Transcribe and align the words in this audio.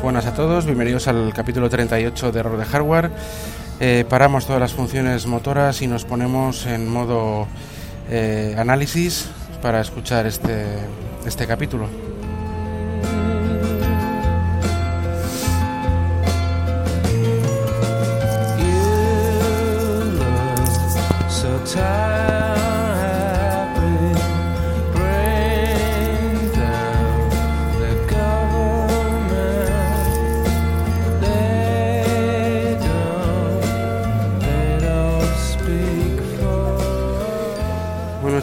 Buenas 0.00 0.26
a 0.26 0.34
todos, 0.34 0.64
bienvenidos 0.64 1.06
al 1.06 1.32
capítulo 1.34 1.68
38 1.68 2.32
de 2.32 2.40
Error 2.40 2.56
de 2.56 2.64
Hardware. 2.64 3.10
Eh, 3.78 4.04
paramos 4.08 4.46
todas 4.46 4.60
las 4.60 4.72
funciones 4.72 5.26
motoras 5.26 5.82
y 5.82 5.86
nos 5.86 6.04
ponemos 6.04 6.66
en 6.66 6.88
modo 6.88 7.46
eh, 8.08 8.54
análisis 8.56 9.28
para 9.60 9.80
escuchar 9.80 10.26
este, 10.26 10.66
este 11.26 11.46
capítulo. 11.46 11.88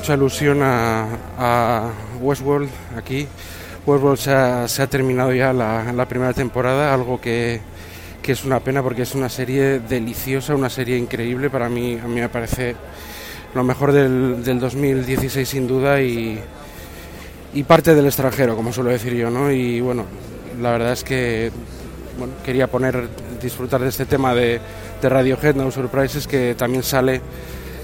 Alusión 0.10 0.60
a, 0.62 1.92
Westworld 2.22 2.70
aquí. 2.98 3.28
Westworld 3.86 4.18
se 4.18 4.32
ha, 4.32 4.68
se 4.68 4.82
ha 4.82 4.88
terminado 4.88 5.34
ya 5.34 5.54
la, 5.54 6.06
primera 6.08 6.34
temporada, 6.34 6.94
algo 6.94 7.20
que, 7.20 7.62
que 8.22 8.32
es 8.32 8.44
una 8.46 8.60
pena 8.60 8.84
porque 8.84 9.04
es 9.04 9.16
una 9.16 9.30
serie 9.30 9.80
deliciosa, 9.80 10.56
una 10.56 10.70
serie 10.70 10.98
increíble. 10.98 11.50
Para 11.50 11.70
mí, 11.70 11.98
a 12.02 12.08
mí 12.08 12.20
me 12.22 12.30
parece 12.30 12.76
lo 13.54 13.64
mejor 13.64 13.92
del, 13.92 14.44
del 14.44 14.60
2016 14.60 15.48
sin 15.48 15.68
duda 15.68 16.02
y, 16.02 16.40
y 17.54 17.64
parte 17.64 17.96
del 17.96 18.06
extranjero, 18.06 18.56
como 18.56 18.72
suelo 18.74 18.90
decir 18.90 19.14
yo, 19.14 19.30
¿no? 19.30 19.52
Y 19.52 19.82
bueno, 19.82 20.06
la 20.62 20.72
verdad 20.72 20.94
es 20.94 21.04
que 21.04 21.52
bueno, 22.18 22.34
quería 22.46 22.68
poner, 22.68 23.08
disfrutar 23.42 23.82
de 23.82 23.90
este 23.90 24.06
tema 24.06 24.36
de 24.36 24.60
Radiohead, 25.02 25.56
No 25.56 25.72
Surprises, 25.72 26.28
que 26.28 26.56
también 26.56 26.84
sale 26.84 27.22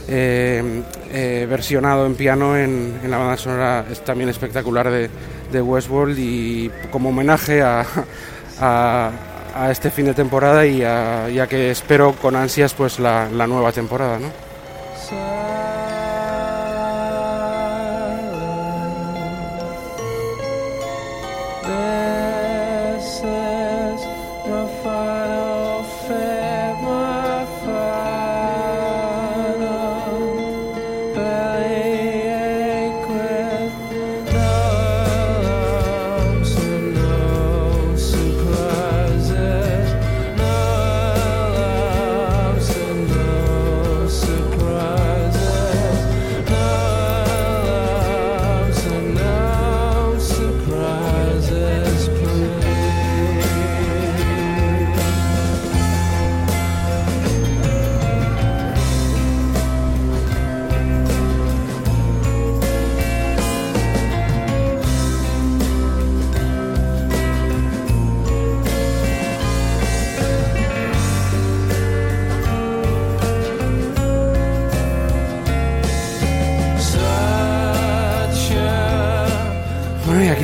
eh, 0.07 0.83
eh, 1.11 1.47
versionado 1.49 2.05
en 2.05 2.15
piano 2.15 2.57
en, 2.57 2.99
la 3.07 3.17
banda 3.17 3.37
sonora 3.37 3.85
es 3.91 4.03
también 4.03 4.29
espectacular 4.29 4.89
de, 4.89 5.09
de 5.51 5.61
Westworld 5.61 6.17
y 6.19 6.69
como 6.91 7.09
homenaje 7.09 7.61
a, 7.61 7.85
a, 8.59 9.11
este 9.71 9.89
fin 9.89 10.05
de 10.05 10.13
temporada 10.13 10.65
y 10.65 10.83
a, 10.83 11.47
que 11.49 11.71
espero 11.71 12.13
con 12.13 12.35
ansias 12.35 12.73
pues 12.73 12.99
la, 12.99 13.27
nueva 13.29 13.71
temporada. 13.71 14.19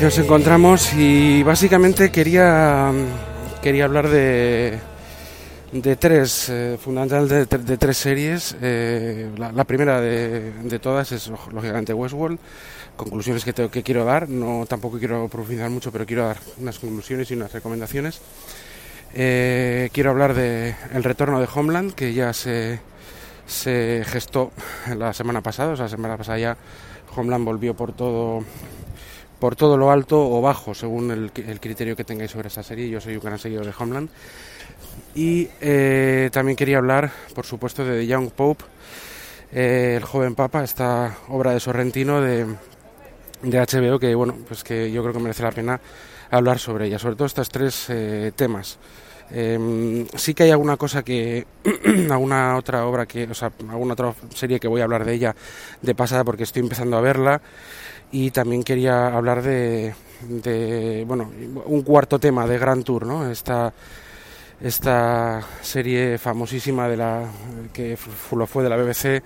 Nos 0.02 0.18
encontramos 0.18 0.94
y 0.94 1.44
básicamente 1.44 2.10
quería, 2.10 2.90
quería 3.62 3.84
hablar 3.84 4.08
de, 4.08 4.80
de 5.70 5.96
tres, 5.96 6.48
eh, 6.48 6.76
fundamentalmente 6.80 7.58
de, 7.58 7.76
tres 7.76 7.98
series. 7.98 8.56
Eh, 8.60 9.30
la, 9.36 9.62
primera 9.62 10.00
de, 10.00 10.50
de, 10.64 10.78
todas 10.80 11.12
es 11.12 11.30
lógicamente 11.52 11.94
Westworld. 11.94 12.40
Conclusiones 12.96 13.44
que, 13.44 13.52
te, 13.52 13.68
que 13.68 13.84
quiero 13.84 14.04
dar, 14.04 14.28
no 14.28 14.66
tampoco 14.66 14.98
quiero 14.98 15.28
profundizar 15.28 15.70
mucho, 15.70 15.92
pero 15.92 16.04
quiero 16.04 16.26
dar 16.26 16.38
unas 16.58 16.80
conclusiones 16.80 17.30
y 17.30 17.34
unas 17.34 17.52
recomendaciones. 17.52 18.20
Eh, 19.14 19.88
quiero 19.92 20.10
hablar 20.10 20.34
de 20.34 20.74
el 20.92 21.04
retorno 21.04 21.38
de 21.38 21.46
Homeland, 21.54 21.94
que 21.94 22.12
ya 22.12 22.32
se, 22.32 22.80
se 23.46 24.02
gestó 24.04 24.50
la 24.96 25.12
semana 25.12 25.42
pasada, 25.42 25.74
o 25.74 25.76
sea, 25.76 25.84
la 25.84 25.90
semana 25.90 26.16
pasada 26.16 26.38
ya 26.38 26.56
Homeland 27.14 27.44
volvió 27.44 27.74
por 27.74 27.92
todo 27.92 28.42
por 29.42 29.56
todo 29.56 29.76
lo 29.76 29.90
alto 29.90 30.24
o 30.24 30.40
bajo, 30.40 30.72
según 30.72 31.10
el, 31.10 31.32
criterio 31.58 31.96
que 31.96 32.04
tengáis 32.04 32.30
sobre 32.30 32.46
esta 32.46 32.62
serie. 32.62 32.88
Yo 32.88 33.00
soy 33.00 33.16
un 33.16 33.22
gran 33.22 33.40
seguidor 33.40 33.66
de 33.66 33.72
Homeland. 33.76 34.08
Y 35.16 35.48
eh, 35.60 36.30
también 36.32 36.54
quería 36.54 36.78
hablar, 36.78 37.10
por 37.34 37.44
supuesto, 37.44 37.84
de 37.84 38.06
Young 38.06 38.30
Pope, 38.30 38.64
eh, 39.50 39.94
el 39.96 40.04
joven 40.04 40.36
papa, 40.36 40.62
esta 40.62 41.16
obra 41.26 41.50
de 41.50 41.58
Sorrentino 41.58 42.20
de, 42.20 42.46
HBO, 43.42 43.98
que 43.98 44.14
bueno, 44.14 44.36
pues 44.46 44.62
que 44.62 44.92
yo 44.92 45.02
creo 45.02 45.12
que 45.12 45.18
merece 45.18 45.42
la 45.42 45.50
pena 45.50 45.80
hablar 46.30 46.60
sobre 46.60 46.86
ella, 46.86 47.00
sobre 47.00 47.16
todo 47.16 47.26
estos 47.26 47.48
tres 47.48 47.86
eh, 47.88 48.30
temas. 48.36 48.78
Eh, 49.32 50.06
sí 50.14 50.34
que 50.34 50.44
hay 50.44 50.50
alguna 50.50 50.76
cosa 50.76 51.02
que 51.02 51.48
alguna 52.10 52.56
otra 52.56 52.86
obra 52.86 53.06
que 53.06 53.24
o 53.24 53.34
sea 53.34 53.50
alguna 53.70 53.94
otra 53.94 54.14
serie 54.34 54.60
que 54.60 54.68
voy 54.68 54.82
a 54.82 54.84
hablar 54.84 55.06
de 55.06 55.14
ella 55.14 55.34
de 55.80 55.94
pasada 55.94 56.22
porque 56.22 56.42
estoy 56.42 56.60
empezando 56.60 56.98
a 56.98 57.00
verla 57.00 57.40
y 58.12 58.30
también 58.30 58.62
quería 58.62 59.08
hablar 59.08 59.42
de, 59.42 59.94
bueno 61.06 61.30
un 61.66 61.82
cuarto 61.82 62.18
tema 62.18 62.46
de 62.46 62.58
Grand 62.58 62.84
Tour 62.84 63.06
no 63.06 63.28
esta 63.30 63.72
esta 64.60 65.42
serie 65.60 66.18
famosísima 66.18 66.88
de 66.88 66.96
la 66.96 67.24
que 67.72 67.98
lo 68.30 68.46
fue 68.46 68.62
de 68.62 68.68
la 68.68 68.76
BBC 68.76 69.22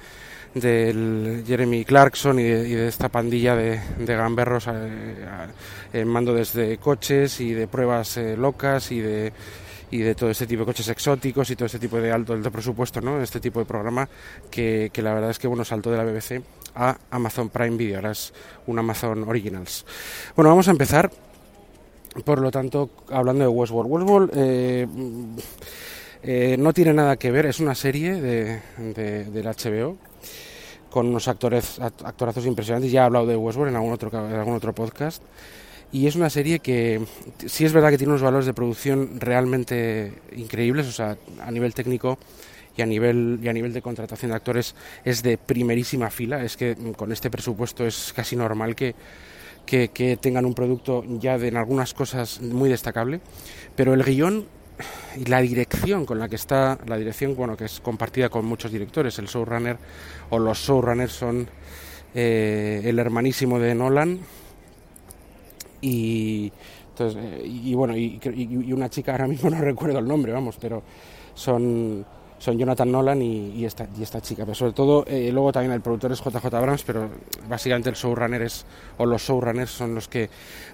del 0.55 1.45
Jeremy 1.47 1.85
Clarkson 1.85 2.39
y 2.39 2.45
de, 2.45 2.89
esta 2.89 3.11
pandilla 3.11 3.55
de, 3.55 3.79
de 3.99 4.17
gamberros 4.17 4.69
eh, 4.69 5.27
en 5.93 6.09
mando 6.09 6.33
desde 6.33 6.79
coches 6.79 7.41
y 7.41 7.53
de 7.53 7.67
pruebas 7.69 8.17
eh, 8.17 8.37
locas 8.39 8.91
y 8.91 9.01
de 9.01 9.33
y 9.91 9.99
de 9.99 10.15
todo 10.15 10.31
este 10.31 10.47
tipo 10.47 10.61
de 10.61 10.67
coches 10.67 10.89
exóticos 10.89 11.51
y 11.51 11.57
todo 11.57 11.67
este 11.67 11.79
tipo 11.79 12.01
de 12.01 12.11
alto, 12.11 12.33
alto 12.33 12.51
presupuesto, 12.51 13.01
¿no? 13.01 13.21
Este 13.21 13.41
tipo 13.41 13.61
de 13.61 13.67
programa 13.67 14.09
que, 14.51 14.91
que 14.93 15.03
la 15.03 15.15
verdad 15.15 15.31
es 15.31 15.39
que 15.39 15.47
bueno 15.47 15.65
saltó 15.65 15.91
de 15.91 15.97
la 15.97 16.05
BBC 16.05 16.43
a 16.75 16.97
Amazon 17.11 17.49
Prime 17.49 17.77
Video, 17.77 17.97
ahora 17.97 18.11
es 18.11 18.33
un 18.67 18.79
Amazon 18.79 19.23
Originals. 19.29 19.85
Bueno, 20.35 20.51
vamos 20.51 20.69
a 20.69 20.73
empezar, 20.73 21.11
por 22.25 22.41
lo 22.41 22.51
tanto, 22.51 22.91
hablando 23.11 23.45
de 23.45 23.49
Westworld. 23.49 23.91
Westworld 23.91 24.31
eh, 24.35 24.87
eh, 26.23 26.57
no 26.59 26.73
tiene 26.73 26.93
nada 26.93 27.17
que 27.17 27.31
ver, 27.31 27.47
es 27.47 27.61
una 27.61 27.75
serie 27.75 28.21
de, 28.21 28.61
de, 28.79 29.25
del 29.25 29.47
HBO 29.47 29.97
con 30.91 31.09
unos 31.09 31.29
actores, 31.29 31.79
actorazos 31.81 32.47
impresionantes. 32.47 32.91
Ya 32.91 33.03
he 33.03 33.05
hablado 33.05 33.27
de 33.27 33.37
Westworld 33.37 33.71
en 33.71 33.77
algún 33.77 33.93
otro, 33.93 34.11
en 34.11 34.35
algún 34.35 34.55
otro 34.55 34.75
podcast 34.75 35.23
y 35.93 36.07
es 36.07 36.17
una 36.17 36.31
serie 36.31 36.59
que 36.59 37.01
sí 37.47 37.65
es 37.65 37.73
verdad 37.73 37.91
que 37.91 37.99
tiene 37.99 38.13
unos 38.13 38.23
valores 38.23 38.47
de 38.47 38.55
producción 38.55 39.21
realmente 39.21 40.13
increíbles, 40.37 40.87
o 40.87 40.93
sea, 40.93 41.17
a 41.41 41.51
nivel 41.51 41.75
técnico 41.75 42.19
y 42.77 42.83
a 42.83 42.87
nivel 42.87 43.39
y 43.43 43.49
a 43.49 43.53
nivel 43.53 43.73
de 43.73 43.83
contratación 43.83 44.31
de 44.31 44.37
actores 44.37 44.75
es 45.05 45.23
de 45.23 45.39
primerísima 45.39 46.11
fila, 46.11 46.45
es 46.45 46.57
que 46.57 46.77
con 46.97 47.13
este 47.13 47.31
presupuesto 47.31 47.87
es 47.87 48.13
casi 48.15 48.37
normal 48.37 48.75
que 48.75 48.95
que, 49.67 49.89
que 49.89 50.17
tengan 50.17 50.47
un 50.47 50.55
producto 50.55 51.05
ya 51.19 51.37
de 51.37 51.49
en 51.49 51.57
algunas 51.57 51.93
cosas 51.93 52.41
muy 52.41 52.71
destacable, 52.71 53.21
pero 53.75 53.93
el 53.93 54.05
guion 54.05 54.47
y 55.17 55.25
la 55.25 55.41
dirección 55.41 56.07
con 56.07 56.19
la 56.19 56.29
que 56.29 56.37
está, 56.37 56.79
la 56.87 56.97
dirección, 56.97 57.35
bueno, 57.35 57.57
que 57.57 57.65
es 57.65 57.81
compartida 57.81 58.29
con 58.29 58.45
muchos 58.45 58.71
directores, 58.71 59.19
el 59.19 59.27
showrunner 59.27 59.77
o 60.31 60.39
los 60.39 60.59
showrunners 60.59 61.13
son 61.13 61.49
eh, 62.15 62.83
el 62.85 62.99
hermanísimo 62.99 63.59
de 63.59 63.75
Nolan, 63.75 64.21
y 65.81 66.53
entonces 66.91 67.45
y, 67.45 67.71
y 67.71 67.75
bueno 67.75 67.97
y, 67.97 68.21
y, 68.25 68.73
una 68.73 68.89
chica 68.89 69.13
ahora 69.13 69.27
mismo 69.27 69.51
no 69.51 69.61
recuerdo 69.61 69.99
el 69.99 70.07
nombre 70.07 70.33
vamos 70.33 70.57
pero 70.61 70.83
son 71.35 72.05
son 72.39 72.59
Jonathan 72.59 72.91
Nolan 72.91 73.23
y, 73.23 73.65
esta, 73.65 73.87
chica. 74.21 74.45
Pero 74.45 74.55
sobre 74.55 74.73
todo, 74.73 75.05
eh, 75.07 75.31
luego 75.33 75.53
también 75.53 75.73
el 75.73 75.81
productor 75.81 76.13
es 76.13 76.21
JJ 76.21 76.55
Abrams, 76.55 76.83
pero 76.83 77.09
básicamente 77.49 77.89
el 77.89 77.97
showrunner 77.97 78.43
es, 78.43 78.65
o 78.99 79.07
los 79.07 79.23
showrunners 79.23 79.71
son 79.71 79.95
los 79.95 80.09
que 80.09 80.29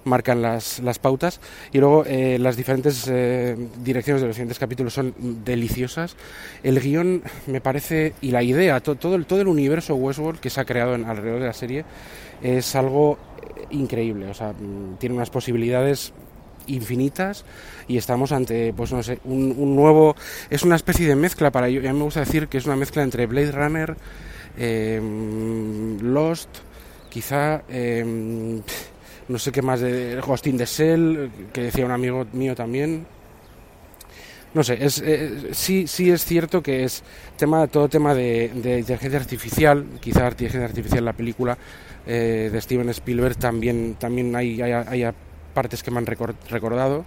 marcan 0.05 0.43
las, 0.43 0.81
pautas. 1.01 1.41
Y 1.73 1.79
luego 1.79 2.05
eh, 2.07 2.39
las 2.39 2.57
diferentes 2.57 3.07
eh, 3.09 3.57
direcciones 3.83 4.23
de 4.23 4.29
los 4.29 4.37
siguientes 4.37 4.59
capítulos 4.59 4.93
son 4.93 5.15
deliciosas. 5.45 6.17
El 6.63 6.81
guion 6.81 7.23
me 7.47 7.61
parece, 7.61 8.15
y 8.21 8.31
la 8.31 8.43
idea, 8.43 8.81
todo, 8.81 9.15
el, 9.15 9.27
todo 9.27 9.41
el 9.41 9.49
universo 9.49 9.95
Westworld 9.95 10.41
que 10.41 10.51
se 10.51 10.61
ha 10.61 10.65
creado 10.65 10.95
alrededor 10.95 11.41
de 11.41 11.47
la 11.47 11.53
serie 11.53 11.85
es 12.43 12.75
algo 12.75 13.19
increíble. 13.71 14.29
O 14.29 14.35
sea, 14.35 14.53
mm, 14.53 14.97
tiene 14.99 15.15
unas 15.15 15.31
posibilidades 15.31 16.13
infinitas 16.67 17.45
y 17.89 17.97
estamos 17.97 18.33
ante, 18.33 18.73
pues 18.73 18.93
no 18.93 19.03
sé, 19.03 19.19
un, 19.25 19.77
nuevo, 19.77 20.17
es 20.51 20.63
una 20.63 20.77
especie 20.77 21.07
de 21.07 21.17
mezcla 21.17 21.51
para 21.51 21.69
yo, 21.69 21.81
me 21.81 22.03
gusta 22.03 22.21
decir 22.21 22.49
que 22.49 22.59
es 22.59 22.67
una 22.67 22.77
mezcla 22.77 23.03
entre 23.03 23.27
Blade 23.27 23.53
Runner, 23.53 23.97
em, 24.57 25.99
Lost, 26.01 26.49
quizá, 27.11 27.63
em, 27.69 28.61
no 29.29 29.39
sé 29.39 29.53
qué 29.53 29.63
más 29.63 29.81
de 29.81 30.21
Hosting 30.27 30.57
de 30.57 30.67
Shell, 30.67 31.31
que 31.53 31.63
decía 31.63 31.85
un 31.85 31.93
amigo 31.93 32.27
mío 32.33 32.55
también. 32.55 33.07
No 34.55 34.63
sé, 34.63 34.85
es, 34.85 35.03
eh, 35.05 35.49
sí, 35.53 35.87
sí 35.87 36.11
es 36.11 36.25
cierto 36.27 36.63
que 36.63 36.85
es 36.85 37.03
tema, 37.39 37.67
todo 37.69 37.89
tema 37.89 38.15
de, 38.15 38.51
inteligencia 38.55 39.19
artificial, 39.19 39.87
quizá 39.99 40.29
inteligencia 40.29 40.67
artificial 40.67 41.05
la 41.05 41.15
película 41.15 41.57
eh, 42.07 42.51
de 42.53 42.61
Steven 42.61 42.89
Spielberg 42.91 43.37
también, 43.37 43.97
también 43.99 44.37
hay, 44.37 44.61
hay 44.61 45.05
partes 45.53 45.83
que 45.83 45.91
me 45.91 45.99
han 45.99 46.07
recordado. 46.07 47.05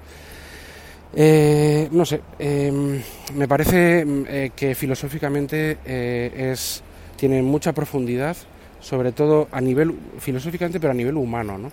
Eh, 1.18 1.88
no 1.92 2.06
sé, 2.06 2.22
em, 2.40 3.02
me 3.36 3.48
parece 3.48 4.06
eh, 4.06 4.52
que 4.54 4.76
filosóficamente 4.76 5.78
eh, 5.86 6.52
es, 6.52 6.84
tiene 7.16 7.42
mucha 7.42 7.72
profundidad, 7.72 8.36
sobre 8.82 9.14
todo 9.14 9.48
a 9.52 9.62
nivel 9.62 9.96
filosóficamente, 10.20 10.80
pero 10.80 10.92
a 10.92 10.96
nivel 10.96 11.16
humano, 11.16 11.58
¿no? 11.58 11.72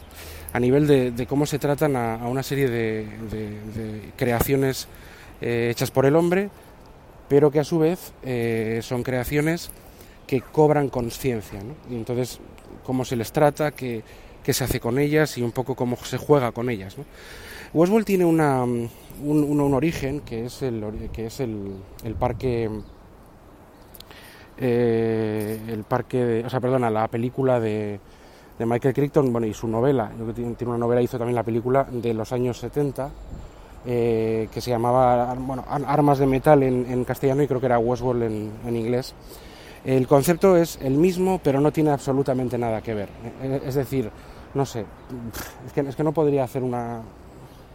a 0.52 0.60
nivel 0.60 0.86
de, 0.86 1.26
cómo 1.26 1.46
se 1.46 1.58
tratan 1.58 1.96
a, 1.96 2.28
una 2.28 2.42
serie 2.42 2.68
de, 2.68 4.12
creaciones 4.16 4.86
hechas 5.40 5.90
por 5.90 6.06
el 6.06 6.14
hombre, 6.14 6.50
pero 7.28 7.50
que 7.50 7.58
a 7.58 7.64
su 7.64 7.78
vez 7.78 8.12
son 8.84 9.02
creaciones 9.02 9.70
que 10.26 10.42
cobran 10.42 10.90
conciencia. 10.90 11.60
Y 11.90 11.94
entonces, 11.94 12.38
cómo 12.84 13.06
se 13.06 13.16
les 13.16 13.32
trata, 13.32 13.70
que 13.70 14.02
qué 14.42 14.52
se 14.52 14.64
hace 14.64 14.80
con 14.80 14.98
ellas 14.98 15.38
y 15.38 15.42
un 15.42 15.52
poco 15.52 15.74
cómo 15.74 15.96
se 15.96 16.18
juega 16.18 16.52
con 16.52 16.70
ellas. 16.70 16.98
¿no? 16.98 17.04
Westworld 17.74 18.06
tiene 18.06 18.24
una, 18.24 18.64
un, 18.64 18.90
un, 19.22 19.74
origen 19.74 20.20
que 20.20 20.46
es 20.46 20.62
el, 20.62 21.10
que 21.12 21.26
es 21.26 21.40
el, 21.40 21.72
el 22.04 22.14
parque. 22.14 22.70
Eh, 24.58 25.58
el 25.68 25.84
parque 25.84 26.24
de, 26.24 26.44
o 26.44 26.50
sea, 26.50 26.60
perdona, 26.60 26.90
la 26.90 27.08
película 27.08 27.58
de, 27.58 27.98
de 28.58 28.66
Michael 28.66 28.94
Crichton, 28.94 29.32
bueno, 29.32 29.46
y 29.46 29.54
su 29.54 29.66
novela, 29.66 30.12
tiene, 30.34 30.54
una 30.66 30.78
novela, 30.78 31.00
hizo 31.00 31.16
también 31.18 31.34
la 31.34 31.42
película 31.42 31.84
de 31.90 32.12
los 32.12 32.32
años 32.32 32.58
70, 32.58 33.10
eh, 33.86 34.48
que 34.52 34.60
se 34.60 34.70
llamaba 34.70 35.34
bueno, 35.34 35.64
Armas 35.66 36.18
de 36.18 36.26
Metal 36.26 36.62
en, 36.62 36.86
en, 36.88 37.04
castellano 37.04 37.42
y 37.42 37.48
creo 37.48 37.58
que 37.58 37.66
era 37.66 37.78
Westworld 37.78 38.22
en, 38.24 38.52
en 38.66 38.76
inglés. 38.76 39.14
El 39.84 40.06
concepto 40.06 40.56
es 40.56 40.78
el 40.80 40.92
mismo, 40.92 41.40
pero 41.42 41.60
no 41.60 41.72
tiene 41.72 41.90
absolutamente 41.90 42.56
nada 42.56 42.82
que 42.82 42.94
ver. 42.94 43.08
Es 43.64 43.74
decir, 43.74 44.10
no 44.54 44.66
sé, 44.66 44.84
es 45.66 45.72
que, 45.72 45.80
es 45.80 45.96
que 45.96 46.04
no 46.04 46.12
podría 46.12 46.44
hacer 46.44 46.62
una, 46.62 47.00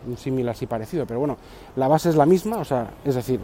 un 0.08 0.18
símil 0.18 0.48
así 0.50 0.66
parecido, 0.66 1.06
pero 1.06 1.20
bueno, 1.20 1.38
la 1.76 1.88
base 1.88 2.10
es 2.10 2.16
la 2.16 2.26
misma, 2.26 2.58
o 2.58 2.66
sea, 2.66 2.92
es 3.04 3.16
decir, 3.16 3.40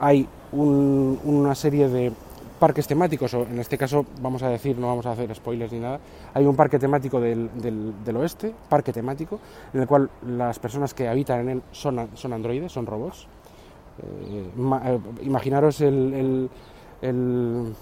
hay 0.00 0.28
una 0.52 1.54
serie 1.54 1.88
de 1.88 2.12
parques 2.58 2.86
temáticos, 2.86 3.32
o 3.34 3.42
en 3.42 3.58
este 3.58 3.78
caso 3.78 4.04
vamos 4.20 4.42
a 4.42 4.48
decir, 4.48 4.76
no 4.78 4.88
vamos 4.88 5.06
a 5.06 5.12
hacer 5.12 5.32
spoilers 5.34 5.72
ni 5.72 5.80
nada, 5.80 6.00
hay 6.34 6.44
un 6.44 6.56
parque 6.56 6.78
temático 6.78 7.20
del, 7.20 7.50
del, 7.54 8.16
oeste, 8.16 8.54
parque 8.68 8.92
temático, 8.92 9.38
en 9.72 9.80
el 9.80 9.86
cual 9.86 10.10
las 10.26 10.58
personas 10.58 10.94
que 10.94 11.08
habitan 11.08 11.40
en 11.40 11.48
él 11.48 11.62
son, 11.72 12.08
son 12.14 12.32
androides, 12.32 12.72
son 12.72 12.86
robots. 12.86 13.26
Eh, 14.00 14.50
eh, 14.56 14.98
imaginaros 15.22 15.80
el 15.80 16.48
el, 17.02 17.74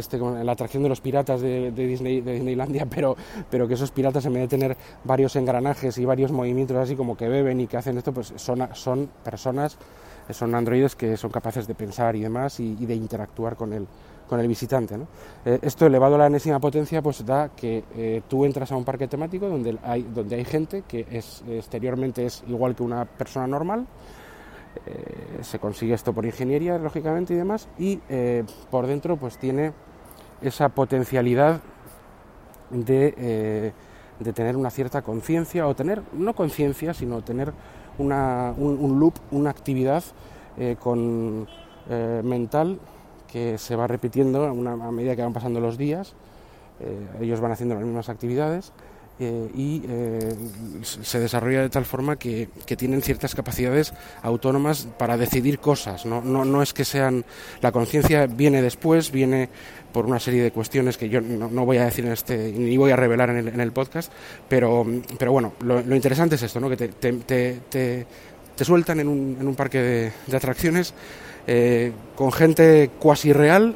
este, 0.00 0.18
la 0.18 0.52
atracción 0.52 0.82
de 0.82 0.88
los 0.88 1.00
piratas 1.00 1.40
de, 1.40 1.70
Disney, 1.70 2.20
de 2.20 2.34
Disneylandia, 2.34 2.86
pero, 2.90 3.16
pero 3.50 3.68
que 3.68 3.74
esos 3.74 3.90
piratas 3.90 4.26
en 4.26 4.34
vez 4.34 4.42
de 4.42 4.48
tener 4.48 4.76
varios 5.04 5.36
engranajes 5.36 5.96
y 5.98 6.04
varios 6.04 6.32
movimientos 6.32 6.76
así 6.76 6.96
como 6.96 7.16
que 7.16 7.28
beben 7.28 7.60
y 7.60 7.66
que 7.66 7.76
hacen 7.76 7.96
esto, 7.98 8.12
pues 8.12 8.32
son, 8.36 8.68
son 8.72 9.08
personas, 9.24 9.78
son 10.30 10.54
androides 10.54 10.96
que 10.96 11.16
son 11.16 11.30
capaces 11.30 11.66
de 11.66 11.74
pensar 11.74 12.16
y 12.16 12.20
demás 12.20 12.60
y, 12.60 12.74
de 12.74 12.94
interactuar 12.94 13.56
con 13.56 13.72
el, 13.72 13.86
con 14.28 14.40
el 14.40 14.48
visitante. 14.48 14.96
Eh, 15.44 15.58
esto 15.62 15.86
elevado 15.86 16.16
a 16.16 16.18
la 16.18 16.26
enésima 16.26 16.58
potencia 16.58 17.02
pues 17.02 17.24
da 17.24 17.50
que 17.50 17.84
eh, 17.96 18.22
tú 18.28 18.44
entras 18.44 18.72
a 18.72 18.76
un 18.76 18.84
parque 18.84 19.08
temático 19.08 19.48
donde 19.48 19.78
hay, 19.82 20.02
donde 20.02 20.36
hay 20.36 20.44
gente 20.44 20.82
que 20.86 21.06
es, 21.10 21.42
exteriormente 21.48 22.26
es 22.26 22.42
igual 22.48 22.74
que 22.74 22.82
una 22.82 23.04
persona 23.04 23.46
normal, 23.46 23.86
eh, 24.86 25.42
se 25.42 25.58
consigue 25.58 25.94
esto 25.94 26.12
por 26.12 26.24
ingeniería, 26.24 26.78
lógicamente, 26.78 27.34
y 27.34 27.36
demás, 27.36 27.68
y 27.76 28.00
eh, 28.08 28.44
por 28.70 28.86
dentro 28.86 29.16
pues 29.16 29.36
tiene 29.36 29.72
esa 30.42 30.68
potencialidad 30.70 31.60
de, 32.70 33.14
eh, 33.16 33.72
de 34.18 34.32
tener 34.32 34.56
una 34.56 34.70
cierta 34.70 35.02
conciencia, 35.02 35.66
o 35.66 35.74
tener, 35.74 36.02
no 36.12 36.34
conciencia, 36.34 36.94
sino 36.94 37.22
tener 37.22 37.52
una, 37.98 38.54
un, 38.56 38.98
loop, 38.98 39.14
una 39.30 39.50
actividad 39.50 40.02
con, 40.78 41.46
mental 42.22 42.78
que 43.26 43.58
se 43.58 43.74
va 43.74 43.86
repitiendo 43.86 44.52
una, 44.52 44.72
a 44.72 44.90
medida 44.90 45.16
que 45.16 45.22
van 45.22 45.32
pasando 45.32 45.60
los 45.60 45.76
días, 45.76 46.14
ellos 47.20 47.40
van 47.40 47.52
haciendo 47.52 47.74
las 47.74 47.84
mismas 47.84 48.08
actividades, 48.08 48.72
eh, 49.20 49.50
y 49.54 49.82
eh, 49.86 50.34
se 50.82 51.20
desarrolla 51.20 51.60
de 51.62 51.68
tal 51.68 51.84
forma 51.84 52.16
que, 52.16 52.48
tienen 52.76 53.02
ciertas 53.02 53.34
capacidades 53.34 53.92
autónomas 54.22 54.88
para 54.98 55.16
decidir 55.16 55.58
cosas. 55.58 56.06
No, 56.06 56.22
no, 56.22 56.44
no 56.44 56.62
es 56.62 56.72
que 56.72 56.84
sean. 56.84 57.24
La 57.60 57.72
conciencia 57.72 58.26
viene 58.26 58.62
después, 58.62 59.10
viene 59.10 59.48
por 59.92 60.06
una 60.06 60.18
serie 60.18 60.42
de 60.42 60.52
cuestiones 60.52 60.96
que 60.96 61.08
yo 61.08 61.20
no, 61.20 61.66
voy 61.66 61.76
a 61.78 61.84
decir 61.84 62.06
en 62.06 62.12
este, 62.12 62.52
ni 62.52 62.76
voy 62.76 62.92
a 62.92 62.96
revelar 62.96 63.30
en 63.30 63.36
el, 63.36 63.48
en 63.48 63.60
el 63.60 63.72
podcast, 63.72 64.12
pero, 64.48 64.86
pero 65.18 65.32
bueno, 65.32 65.52
lo, 65.60 65.80
interesante 65.94 66.36
es 66.36 66.42
esto, 66.42 66.60
¿no? 66.60 66.70
que 66.70 66.76
te, 66.76 66.88
te, 66.88 67.12
te, 67.68 68.06
te 68.56 68.64
sueltan 68.64 69.00
en 69.00 69.08
un, 69.08 69.36
en 69.40 69.48
un 69.48 69.54
parque 69.54 69.78
de, 69.78 70.12
de 70.26 70.36
atracciones 70.36 70.94
eh, 71.46 71.92
con 72.14 72.32
gente 72.32 72.90
cuasi 72.98 73.32
real 73.32 73.74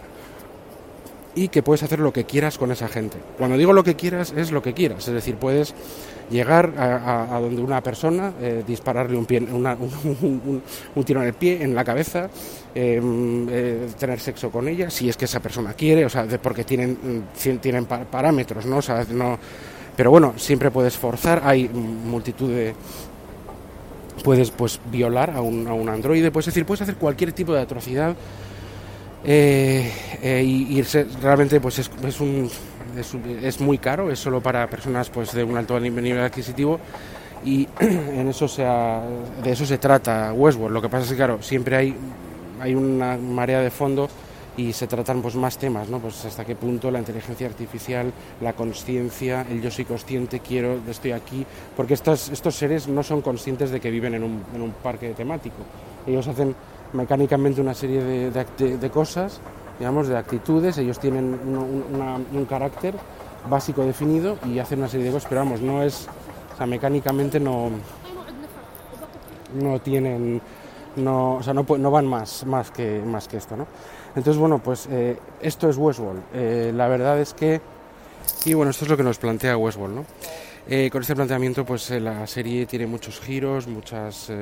y 1.35 1.49
que 1.49 1.63
puedes 1.63 1.83
hacer 1.83 1.99
lo 1.99 2.13
que 2.13 2.25
quieras 2.25 2.59
con 2.59 2.71
esa 2.71 2.89
gente. 2.89 3.19
Cuando 3.39 3.57
digo 3.57 3.73
lo 3.73 3.85
que 3.85 3.97
quieras, 3.97 4.33
es 4.37 4.53
lo 4.53 4.63
que 4.63 4.73
quieras, 4.73 5.09
es 5.09 5.15
decir, 5.15 5.37
puedes 5.37 5.75
llegar 6.31 6.73
a, 6.79 7.39
donde 7.41 7.61
una 7.61 7.83
persona, 7.83 8.33
eh, 8.41 8.63
dispararle 8.67 9.17
un, 9.17 9.27
pie, 9.27 9.41
un, 9.41 11.05
tiro 11.05 11.21
en 11.21 11.27
el 11.27 11.35
pie, 11.35 11.63
en 11.63 11.75
la 11.75 11.85
cabeza, 11.85 12.31
em, 12.75 13.47
eh, 13.51 13.89
tener 13.99 14.21
sexo 14.21 14.51
con 14.51 14.69
ella, 14.69 14.91
si 14.91 15.09
es 15.09 15.17
que 15.17 15.27
esa 15.27 15.41
persona 15.41 15.75
quiere, 15.75 16.05
o 16.07 16.09
sea, 16.09 16.27
porque 16.41 16.65
tienen, 16.65 17.25
tienen 17.61 17.85
parámetros, 17.87 18.65
¿no? 18.67 18.79
O 18.79 18.83
sea, 18.83 19.05
no 19.11 19.39
pero 19.97 20.11
bueno, 20.11 20.35
siempre 20.37 20.71
puedes 20.71 20.97
forzar, 20.97 21.43
hay 21.45 21.69
multitud 21.69 22.51
de, 22.51 22.75
puedes 24.25 24.51
pues 24.51 24.81
violar 24.91 25.31
a 25.31 25.41
un, 25.41 25.69
a 25.69 25.75
un 25.75 25.89
androide, 25.89 26.31
puedes 26.33 26.47
decir, 26.47 26.67
puedes 26.67 26.83
hacer 26.83 26.97
cualquier 26.97 27.33
tipo 27.33 27.55
de 27.55 27.61
atrocidad 27.61 28.17
eh, 29.25 29.91
eh, 30.23 30.43
y, 30.45 30.83
realmente 31.23 31.61
pues 31.61 31.79
es, 31.79 31.91
es, 32.07 32.21
un, 32.21 32.51
es, 33.43 33.61
muy 33.61 33.79
caro, 33.79 34.11
es 34.11 34.19
solo 34.19 34.41
para 34.41 34.69
personas 34.69 35.09
pues 35.09 35.33
de 35.33 35.43
un 35.43 35.57
alto 35.57 35.81
nivel 35.81 36.21
adquisitivo 36.21 36.79
y 37.45 37.67
en 37.81 38.29
eso 38.29 38.47
de 39.43 39.51
eso 39.51 39.65
se 39.65 39.79
trata 39.79 40.33
Westworld. 40.33 40.75
Lo 40.75 40.83
que 40.83 40.89
pasa 40.89 41.05
es 41.05 41.11
que 41.11 41.17
claro, 41.17 41.43
siempre 41.43 41.77
hay, 41.77 41.97
hay 42.61 42.75
una 42.75 43.17
marea 43.17 43.61
de 43.61 43.71
fondo 43.71 44.09
y 44.57 44.73
se 44.73 44.87
tratan 44.87 45.21
pues 45.21 45.35
más 45.35 45.59
temas, 45.59 45.89
¿no? 45.89 45.99
Pues 45.99 46.25
hasta 46.25 46.45
qué 46.45 46.55
punto 46.55 46.91
la 46.91 46.99
inteligencia 46.99 47.47
artificial, 47.47 48.13
la 48.41 48.53
conciencia, 48.53 49.45
el 49.51 49.61
yo 49.61 49.71
soy 49.71 49.85
consciente, 49.85 50.41
quiero, 50.41 50.79
estoy 50.89 51.13
aquí, 51.13 51.45
porque 51.77 51.95
estos, 51.95 52.29
estos 52.29 52.55
seres 52.55 52.87
no 52.87 53.03
son 53.03 53.21
conscientes 53.21 53.71
de 53.71 53.81
que 53.81 53.91
viven 53.91 54.15
en 54.15 54.23
un, 54.23 54.45
en 54.55 54.63
un 54.63 54.71
parque 54.73 55.11
temático. 55.11 55.57
Ellos 56.07 56.29
hacen 56.29 56.55
mecánicamente 56.95 57.61
una 57.61 57.75
serie 57.75 58.31
de, 58.31 58.91
cosas, 58.91 59.41
digamos, 59.79 60.09
de 60.09 60.17
actitudes, 60.17 60.79
ellos 60.79 60.99
tienen 60.99 61.39
un 61.45 62.47
carácter 62.49 62.95
básico 63.49 63.85
definido 63.85 64.39
y 64.47 64.59
hacen 64.59 64.79
una 64.79 64.89
serie 64.89 65.07
de 65.07 65.13
cosas, 65.13 65.29
pero 65.29 65.43
vamos, 65.43 65.61
no 65.61 65.83
es, 65.83 66.09
o 66.55 66.57
sea, 66.57 66.67
mecánicamente 66.67 67.39
no, 67.39 67.71
no 69.61 69.79
tienen, 69.81 70.41
no, 70.97 71.37
o 71.37 71.43
sea, 71.43 71.53
no, 71.53 71.67
no 71.79 71.91
van 71.91 72.07
más, 72.07 72.45
más, 72.47 72.71
que, 72.71 73.03
más 73.05 73.29
que 73.29 73.37
esto, 73.37 73.57
¿no? 73.57 73.67
Entonces, 74.17 74.39
bueno, 74.39 74.61
pues 74.61 74.87
eh, 74.91 75.19
esto 75.41 75.69
es 75.69 75.77
Westworld. 75.77 76.23
Eh, 76.33 76.73
la 76.75 76.87
verdad 76.87 77.19
es 77.21 77.35
que, 77.35 77.61
y 78.45 78.55
bueno, 78.55 78.71
esto 78.71 78.85
es 78.85 78.91
lo 78.91 78.97
que 78.97 79.03
nos 79.03 79.19
plantea 79.19 79.57
Westworld, 79.57 79.97
¿no? 79.97 80.05
Eh, 80.67 80.89
con 80.91 81.03
este 81.03 81.15
planteamiento, 81.15 81.65
pues 81.65 81.91
la 81.91 82.27
serie 82.27 82.65
tiene 82.65 82.87
muchos 82.87 83.21
giros, 83.21 83.67
muchas, 83.67 84.33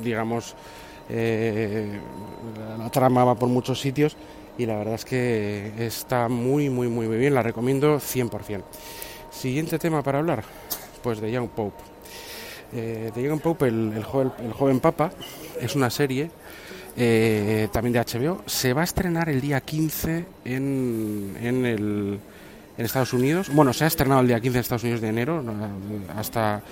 digamos, 0.00 0.54
la, 1.10 2.76
la 2.78 2.90
trama 2.90 3.24
va 3.24 3.34
por 3.34 3.48
muchos 3.48 3.80
sitios 3.80 4.16
y 4.60 4.66
la 4.66 4.76
verdad 4.76 4.94
es 4.94 5.06
que 5.06 5.72
está 5.78 6.28
muy, 6.28 6.68
muy, 6.68 6.88
muy, 6.88 7.06
bien. 7.06 7.34
La 7.34 7.42
recomiendo 7.42 7.96
100%. 7.96 8.62
Siguiente 9.30 9.78
tema 9.78 10.02
para 10.02 10.18
hablar, 10.18 10.44
pues 11.02 11.20
de 11.20 11.32
Young 11.32 11.48
Pope. 11.48 11.82
Eh, 12.74 13.10
de 13.14 13.22
Young 13.22 13.40
Pope, 13.40 13.68
el, 13.68 13.92
el, 13.96 14.04
joven, 14.04 14.80
Papa, 14.80 15.12
es 15.58 15.74
una 15.76 15.88
serie 15.88 16.30
eh, 16.94 17.68
también 17.72 17.94
de 17.94 18.00
HBO. 18.00 18.42
Se 18.44 18.74
va 18.74 18.82
a 18.82 18.84
estrenar 18.84 19.30
el 19.30 19.40
día 19.40 19.62
15 19.62 20.26
en, 20.44 21.36
en, 21.40 21.64
el, 21.64 22.20
en 22.76 22.84
Estados 22.84 23.14
Unidos. 23.14 23.48
Bueno, 23.52 23.72
se 23.72 23.84
ha 23.84 23.86
estrenado 23.86 24.20
el 24.20 24.28
día 24.28 24.40
15 24.40 24.58
en 24.58 24.60
Estados 24.60 24.82
Unidos 24.82 25.00
de 25.00 25.08
enero, 25.08 25.42
hasta 26.14 26.62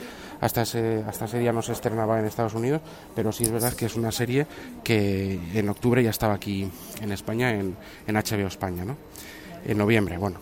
hasta 0.41 0.63
ese, 0.63 1.05
hasta 1.07 1.25
ese 1.25 1.39
día 1.39 1.53
no 1.53 1.63
se 1.63 1.73
estrenaba 1.73 2.19
en 2.19 2.27
Estados 2.27 2.55
Unidos, 2.55 2.81
pero 3.15 3.33
sí 3.33 3.45
es 3.45 3.51
verdad 3.51 3.73
que 3.73 3.87
es 3.87 3.97
una 3.97 4.13
serie 4.13 4.47
que 4.85 5.39
en 5.55 5.69
octubre 5.69 6.03
ya 6.03 6.11
estaba 6.11 6.35
aquí 6.35 6.71
en 7.01 7.13
España, 7.13 7.51
en, 7.51 7.77
en 8.07 8.15
HBO 8.15 8.47
España, 8.47 8.85
¿no? 8.85 8.97
En 9.65 9.77
noviembre, 9.79 10.17
bueno. 10.19 10.39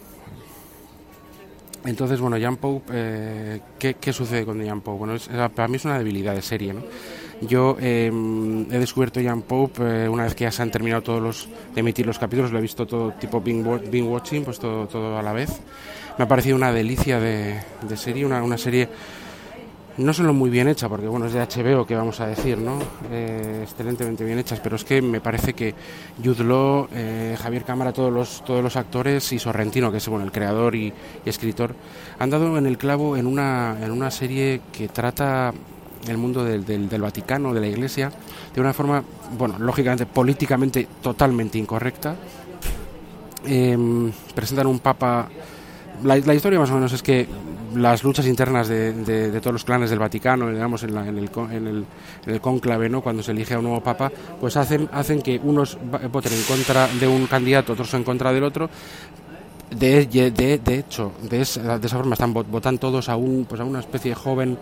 Entonces, 1.87 2.21
bueno, 2.21 2.37
Jan 2.41 2.57
Pope, 2.57 2.91
eh, 2.93 3.61
¿qué, 3.79 4.13
sucede 4.13 4.45
con 4.45 4.65
Jan 4.65 4.81
Pope? 4.81 4.99
Bueno, 4.99 5.51
para 5.55 5.69
mí 5.69 5.77
es 5.77 5.85
una 5.85 5.99
debilidad 5.99 6.35
de 6.35 6.43
serie, 6.43 6.75
¿no? 6.75 6.83
Yo 7.43 7.77
em, 7.79 8.63
he 8.73 8.79
descubierto 8.79 9.21
Jan 9.23 9.43
Pope 9.43 9.83
eh, 9.83 10.09
una 10.09 10.25
vez 10.25 10.35
que 10.35 10.45
ya 10.45 10.51
se 10.51 10.63
han 10.63 10.71
terminado 10.71 11.03
todos 11.03 11.23
los 11.23 11.49
de 11.75 11.81
emitir 11.81 12.07
los 12.07 12.19
capítulos, 12.19 12.51
lo 12.51 12.59
he 12.59 12.63
visto 12.63 12.87
todo 12.87 13.13
tipo 13.13 13.41
binge, 13.41 14.03
watching, 14.03 14.43
pues 14.43 14.59
todo, 14.59 14.87
todo 14.87 15.17
a 15.19 15.23
la 15.23 15.33
vez. 15.33 15.51
Me 16.19 16.25
ha 16.25 16.29
parecido 16.29 16.57
una 16.57 16.73
delicia 16.73 17.21
de, 17.21 17.61
de 17.83 17.97
serie, 17.97 18.25
una, 18.25 18.43
una 18.43 18.59
serie 18.59 18.89
no 19.99 20.13
solo 20.13 20.35
muy 20.35 20.51
bien 20.51 20.69
hecha, 20.69 20.89
porque 20.89 21.07
bueno, 21.07 21.27
es 21.27 21.33
de 21.33 21.41
HBO, 21.41 21.87
que 21.87 21.95
vamos 21.95 22.21
a 22.21 22.27
decir, 22.27 22.59
¿no? 22.59 22.79
Eh, 23.11 23.61
excelentemente 23.63 24.25
bien 24.25 24.39
hechas, 24.39 24.61
pero 24.61 24.77
es 24.77 24.85
que 24.85 25.01
me 25.01 25.21
parece 25.21 25.55
que 25.55 25.75
Law, 26.23 26.89
eh, 26.93 27.37
Javier 27.41 27.65
Cámara, 27.65 27.93
todos 27.93 28.13
los, 28.13 28.45
todos 28.45 28.63
los 28.63 28.77
actores 28.77 29.33
y 29.33 29.39
Sorrentino, 29.39 29.91
que 29.91 29.99
es 29.99 30.09
bueno, 30.09 30.25
el 30.25 30.33
creador 30.33 30.75
y, 30.75 30.93
escritor, 31.25 31.75
han 32.19 32.31
dado 32.31 32.59
en 32.59 32.67
el 32.67 32.79
clavo 32.79 33.17
en 33.17 33.27
una, 33.27 33.79
en 33.83 33.91
una 33.91 34.11
serie 34.11 34.61
que 34.73 34.89
trata 34.89 35.53
el 36.07 36.19
mundo 36.19 36.45
del, 36.45 36.65
del, 36.65 37.01
Vaticano, 37.01 37.53
de 37.55 37.61
la 37.61 37.67
Iglesia, 37.67 38.13
de 38.55 38.61
una 38.61 38.73
forma, 38.73 39.03
bueno, 39.37 39.59
lógicamente, 39.59 40.07
políticamente 40.07 40.87
totalmente 41.03 41.59
incorrecta. 41.59 42.17
Em, 43.45 44.13
presentan 44.35 44.67
un 44.67 44.79
papa. 44.81 45.29
La, 46.05 46.17
la, 46.17 46.35
historia 46.35 46.59
más 46.59 46.71
o 46.71 46.75
menos 46.75 46.93
es 46.93 47.03
que 47.03 47.27
las 47.75 48.05
luchas 48.05 48.27
internas 48.27 48.69
de, 48.69 48.93
de, 48.93 49.41
todos 49.41 49.53
los 49.53 49.65
clanes 49.65 49.91
del 49.91 49.99
Vaticano, 49.99 50.51
digamos, 50.51 50.83
en, 50.83 50.97
en, 50.97 51.19
el, 51.19 51.31
en, 51.51 51.67
el, 51.67 51.87
en 52.27 52.35
el 52.35 52.41
cónclave, 52.41 52.89
¿no? 52.89 53.03
cuando 53.03 53.23
se 53.23 53.33
elige 53.33 53.55
a 53.55 53.59
un 53.59 53.65
nuevo 53.65 53.81
papa, 53.83 54.11
pues 54.41 54.57
hacen, 54.57 54.89
hacen 54.93 55.23
que 55.23 55.41
unos 55.43 55.79
voten 56.11 56.33
en 56.33 56.43
contra 56.43 56.89
de 56.89 57.07
un 57.07 57.27
candidato, 57.27 57.73
otros 57.73 57.93
en 57.95 58.05
contra 58.05 58.33
del 58.33 58.45
otro. 58.45 58.69
De, 59.71 60.07
de, 60.07 60.31
de 60.59 60.79
hecho, 60.79 61.13
de 61.29 61.41
esa, 61.41 61.79
de 61.79 61.87
esa 61.87 61.97
forma 61.97 62.15
están 62.15 62.33
votan 62.33 62.79
todos 62.79 63.09
a, 63.09 63.17
un, 63.17 63.47
pues 63.47 63.61
a 63.61 63.65
una 63.65 63.81
especie 63.81 64.11
de 64.11 64.15
joven 64.15 64.59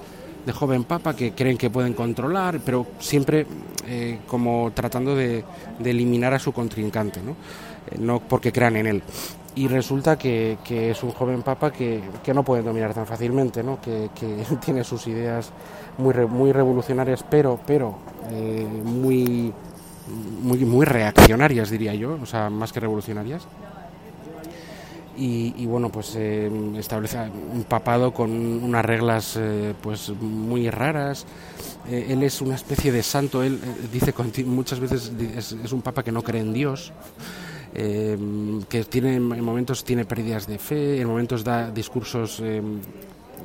de 0.46 0.52
joven 0.52 0.84
papa 0.84 1.16
que 1.16 1.32
creen 1.32 1.56
que 1.56 1.70
pueden 1.70 1.94
controlar, 1.94 2.60
pero 2.62 2.86
siempre 2.98 3.46
eh, 3.86 4.18
como 4.26 4.72
tratando 4.74 5.14
de, 5.16 5.42
de, 5.78 5.90
eliminar 5.90 6.34
a 6.34 6.38
su 6.38 6.52
contrincante, 6.52 7.22
¿no? 7.22 7.32
Eh, 7.90 7.96
no 7.98 8.20
porque 8.20 8.52
crean 8.52 8.76
en 8.76 8.86
él 8.86 9.02
y 9.56 9.68
resulta 9.68 10.18
que, 10.18 10.58
que, 10.64 10.90
es 10.90 11.02
un 11.02 11.12
joven 11.12 11.42
papa 11.42 11.70
que, 11.70 12.02
no 12.34 12.42
puede 12.42 12.62
dominar 12.62 12.92
tan 12.92 13.06
fácilmente, 13.06 13.62
¿no? 13.62 13.80
que, 13.80 14.10
tiene 14.64 14.84
sus 14.84 15.06
ideas 15.06 15.50
muy, 15.98 16.52
revolucionarias, 16.52 17.24
pero, 17.28 17.58
pero 17.66 17.96
eh, 18.30 18.66
muy, 18.84 19.52
muy, 20.42 20.58
muy 20.64 20.84
reaccionarias, 20.84 21.70
diría 21.70 21.94
yo, 21.94 22.18
o 22.20 22.26
sea, 22.26 22.50
más 22.50 22.72
que 22.72 22.80
revolucionarias. 22.80 23.46
Y, 25.16 25.54
y, 25.56 25.66
bueno 25.66 25.90
pues 25.90 26.16
eh, 26.16 26.50
establece 26.76 27.16
un 27.52 27.62
papado 27.62 28.12
con 28.12 28.32
unas 28.32 28.84
reglas 28.84 29.36
eh, 29.38 29.72
pues 29.80 30.10
muy 30.10 30.68
raras 30.70 31.24
eh, 31.88 32.06
él 32.08 32.24
es 32.24 32.40
una 32.40 32.56
especie 32.56 32.90
de 32.90 33.04
santo 33.04 33.44
él 33.44 33.60
eh, 33.62 33.88
dice 33.92 34.12
muchas 34.44 34.80
veces 34.80 35.12
es, 35.36 35.52
es, 35.52 35.72
un 35.72 35.82
papa 35.82 36.02
que 36.02 36.10
no 36.10 36.22
cree 36.22 36.40
en 36.40 36.52
Dios 36.52 36.92
eh, 37.74 38.16
que 38.68 38.84
tiene 38.84 39.16
en 39.16 39.44
momentos 39.44 39.84
tiene 39.84 40.04
pérdidas 40.04 40.46
de 40.46 40.58
fe, 40.58 41.00
en 41.00 41.08
momentos 41.08 41.42
da 41.42 41.70
discursos 41.70 42.40
eh, 42.40 42.62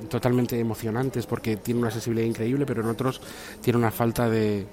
totalmente 0.09 0.59
emocionantes 0.59 1.25
porque 1.25 1.57
tiene 1.57 1.81
una 1.81 1.91
sensibilidad 1.91 2.27
increíble, 2.27 2.65
pero 2.65 2.81
en 2.81 2.89
otros 2.89 3.21
tiene 3.61 3.79
una 3.79 3.91
falta 3.91 4.29
de, 4.29 4.67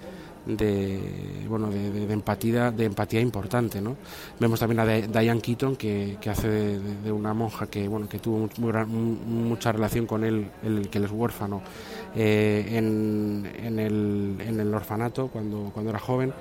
de 0.47 1.45
bueno 1.49 1.69
de, 1.71 1.91
de, 1.91 2.07
de, 2.07 2.13
empatía 2.13 2.71
de 2.71 2.85
empatía 2.85 3.21
importante 3.21 3.81
no 3.81 3.97
vemos 4.39 4.61
también 4.61 4.81
a 4.81 4.87
Diane 4.87 5.41
Keaton 5.41 5.77
que, 5.77 6.17
que 6.21 6.31
hace 6.31 6.49
de, 6.49 7.13
una 7.13 7.35
monja 7.35 7.67
que 7.67 7.89
bueno 7.89 8.09
que 8.09 8.19
tuvo 8.19 8.49
muy, 8.59 8.73
mucha 8.87 9.73
relación 9.73 10.07
con 10.07 10.25
él 10.25 10.49
el 10.63 10.89
que 10.89 10.99
él 10.99 11.05
es 11.05 11.11
huérfano 11.11 11.63
eh, 12.15 12.65
en, 12.71 13.51
en, 13.63 13.79
el, 13.79 14.37
en 14.41 14.61
el 14.61 14.73
orfanato 14.73 15.29
cuando 15.29 15.71
cuando 15.75 15.91
era 15.91 15.99
joven. 15.99 16.33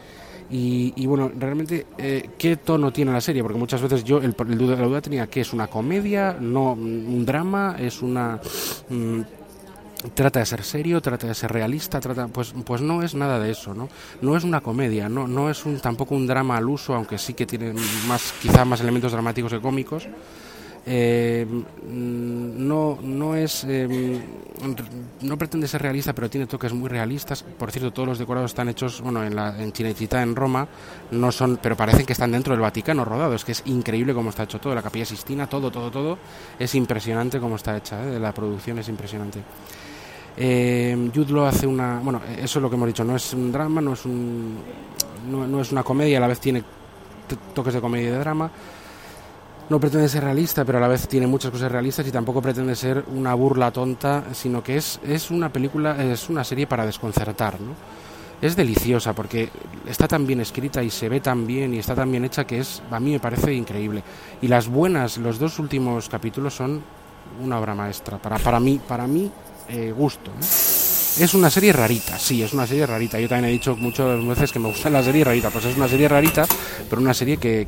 Y, 0.49 0.93
y 0.95 1.07
bueno, 1.07 1.31
realmente, 1.35 1.87
eh, 1.97 2.29
¿qué 2.37 2.57
tono 2.57 2.93
tiene 2.93 3.11
la 3.11 3.19
serie? 3.19 3.41
Porque 3.41 3.57
muchas 3.57 3.81
veces 3.81 4.03
yo, 4.03 4.19
el, 4.19 4.35
el 4.37 4.57
duda, 4.57 4.75
la 4.75 4.85
duda 4.85 5.01
tenía 5.01 5.25
que 5.27 5.41
es 5.41 5.53
una 5.53 5.67
comedia, 5.67 6.37
no 6.39 6.73
un 6.73 7.25
drama, 7.25 7.75
es 7.79 8.03
una... 8.03 8.39
Mmm, 8.89 9.21
trata 10.13 10.39
de 10.39 10.45
ser 10.45 10.63
serio, 10.63 11.01
trata 11.01 11.27
de 11.27 11.35
ser 11.35 11.51
realista, 11.51 11.99
trata 11.99 12.27
pues 12.27 12.53
pues 12.65 12.81
no 12.81 13.01
es 13.01 13.15
nada 13.15 13.39
de 13.39 13.51
eso, 13.51 13.73
¿no? 13.73 13.89
No 14.21 14.35
es 14.37 14.43
una 14.43 14.61
comedia, 14.61 15.09
no 15.09 15.27
no 15.27 15.49
es 15.49 15.65
un 15.65 15.79
tampoco 15.79 16.15
un 16.15 16.27
drama 16.27 16.57
al 16.57 16.67
uso, 16.67 16.93
aunque 16.93 17.17
sí 17.17 17.33
que 17.33 17.45
tiene 17.45 17.73
más 18.07 18.33
quizá 18.41 18.65
más 18.65 18.81
elementos 18.81 19.11
dramáticos 19.11 19.51
que 19.51 19.61
cómicos. 19.61 20.07
Eh, 20.87 21.47
no, 21.87 22.99
no 23.01 23.35
es 23.35 23.65
eh, 23.67 24.21
no 25.21 25.35
pretende 25.35 25.67
ser 25.67 25.81
realista 25.81 26.13
pero 26.13 26.29
tiene 26.29 26.45
toques 26.45 26.73
muy 26.73 26.89
realistas. 26.89 27.41
Por 27.41 27.71
cierto 27.71 27.91
todos 27.91 28.07
los 28.07 28.19
decorados 28.19 28.51
están 28.51 28.69
hechos 28.69 29.01
bueno 29.01 29.23
en 29.23 29.35
la 29.35 29.59
en 29.59 29.71
Cinecittà 29.73 30.21
en 30.21 30.35
Roma 30.35 30.67
no 31.09 31.31
son 31.31 31.57
pero 31.57 31.75
parecen 31.75 32.05
que 32.05 32.13
están 32.13 32.31
dentro 32.31 32.53
del 32.53 32.61
Vaticano 32.61 33.03
rodados 33.03 33.43
que 33.43 33.53
es 33.53 33.63
increíble 33.65 34.13
cómo 34.13 34.29
está 34.29 34.43
hecho 34.43 34.59
todo 34.59 34.75
la 34.75 34.83
Capilla 34.83 35.05
Sistina 35.05 35.47
todo 35.47 35.71
todo 35.71 35.89
todo. 35.89 36.19
Es 36.59 36.75
impresionante 36.75 37.39
cómo 37.39 37.55
está 37.55 37.75
hecha 37.75 38.03
¿eh? 38.03 38.19
la 38.19 38.31
producción 38.31 38.77
es 38.77 38.87
impresionante 38.87 39.41
eh, 40.37 41.11
hace 41.47 41.67
una 41.67 41.99
bueno 41.99 42.21
eso 42.37 42.59
es 42.59 42.61
lo 42.61 42.69
que 42.69 42.75
hemos 42.75 42.87
dicho 42.87 43.03
no 43.03 43.15
es 43.15 43.33
un 43.33 43.51
drama 43.51 43.81
no 43.81 43.93
es 43.93 44.05
un 44.05 44.57
no, 45.29 45.47
no 45.47 45.61
es 45.61 45.71
una 45.71 45.83
comedia 45.83 46.17
a 46.17 46.21
la 46.21 46.27
vez 46.27 46.39
tiene 46.39 46.63
toques 47.53 47.73
de 47.73 47.81
comedia 47.81 48.09
y 48.09 48.11
de 48.11 48.19
drama 48.19 48.51
no 49.67 49.79
pretende 49.79 50.07
ser 50.07 50.23
realista, 50.23 50.63
pero 50.63 50.77
a 50.77 50.81
la 50.81 50.87
vez 50.87 51.07
tiene 51.07 51.25
muchas 51.25 51.49
cosas 51.49 51.71
realistas 51.71 52.05
y 52.07 52.11
tampoco 52.11 52.41
pretende 52.41 52.75
ser 52.75 53.03
una 53.07 53.33
burla 53.33 53.71
tonta, 53.71 54.25
sino 54.33 54.61
que 54.61 54.77
es, 54.77 54.99
es 55.03 55.31
una 55.31 55.51
película, 55.51 56.01
es 56.03 56.29
una 56.29 56.43
serie 56.43 56.67
para 56.67 56.85
desconcertar, 56.85 57.59
¿no? 57.59 57.73
Es 58.41 58.55
deliciosa 58.55 59.13
porque 59.13 59.49
está 59.87 60.07
tan 60.07 60.27
bien 60.27 60.41
escrita 60.41 60.83
y 60.83 60.91
se 60.91 61.09
ve 61.09 61.19
tan 61.19 61.47
bien 61.47 61.73
y 61.73 61.79
está 61.79 61.95
tan 61.95 62.11
bien 62.11 62.25
hecha 62.25 62.45
que 62.45 62.59
es, 62.59 62.83
a 62.91 62.99
mí 62.99 63.13
me 63.13 63.19
parece 63.19 63.53
increíble. 63.53 64.03
Y 64.41 64.47
las 64.47 64.67
buenas, 64.67 65.17
los 65.17 65.39
dos 65.39 65.57
últimos 65.57 66.09
capítulos 66.09 66.53
son 66.53 66.83
una 67.43 67.59
obra 67.59 67.73
maestra, 67.73 68.19
para, 68.19 68.37
para 68.37 68.59
mí, 68.59 68.79
para 68.87 69.07
mí 69.07 69.31
eh, 69.69 69.93
gusto. 69.95 70.31
Es 70.39 71.33
una 71.33 71.49
serie 71.49 71.71
rarita, 71.71 72.19
sí, 72.19 72.43
es 72.43 72.51
una 72.53 72.67
serie 72.67 72.85
rarita. 72.85 73.19
Yo 73.19 73.29
también 73.29 73.49
he 73.49 73.53
dicho 73.53 73.75
muchas 73.77 74.25
veces 74.25 74.51
que 74.51 74.59
me 74.59 74.67
gusta 74.67 74.89
la 74.89 75.01
serie 75.01 75.23
rarita, 75.23 75.49
pues 75.49 75.63
es 75.63 75.77
una 75.77 75.87
serie 75.87 76.09
rarita, 76.09 76.45
pero 76.89 77.01
una 77.01 77.13
serie 77.13 77.37
que, 77.37 77.67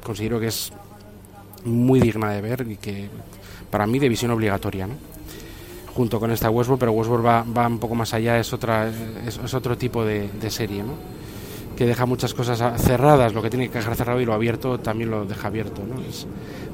considero 0.00 0.38
que 0.38 0.46
es 0.46 0.72
muy 1.64 1.98
digna 1.98 2.30
de 2.30 2.40
ver 2.40 2.66
y 2.70 2.76
que 2.76 3.10
para 3.68 3.84
mí 3.84 3.98
de 3.98 4.08
visión 4.08 4.30
obligatoria, 4.30 4.88
junto 5.92 6.20
con 6.20 6.30
esta 6.30 6.50
Westworld, 6.50 6.78
pero 6.78 6.92
Westworld 6.92 7.26
va, 7.26 7.66
un 7.66 7.80
poco 7.80 7.96
más 7.96 8.14
allá, 8.14 8.38
es 8.38 8.52
otra 8.52 8.88
es, 9.26 9.52
otro 9.52 9.76
tipo 9.76 10.04
de, 10.04 10.30
serie. 10.50 10.84
Que 11.76 11.86
deja 11.86 12.06
muchas 12.06 12.34
cosas 12.34 12.80
cerradas, 12.80 13.34
lo 13.34 13.42
que 13.42 13.50
tiene 13.50 13.68
que 13.68 13.78
dejar 13.78 13.94
cerrado 13.94 14.20
y 14.20 14.24
lo 14.24 14.32
abierto 14.32 14.80
también 14.80 15.10
lo 15.10 15.24
deja 15.24 15.48
abierto. 15.48 15.82
¿no? 15.86 16.00
Es, 16.02 16.26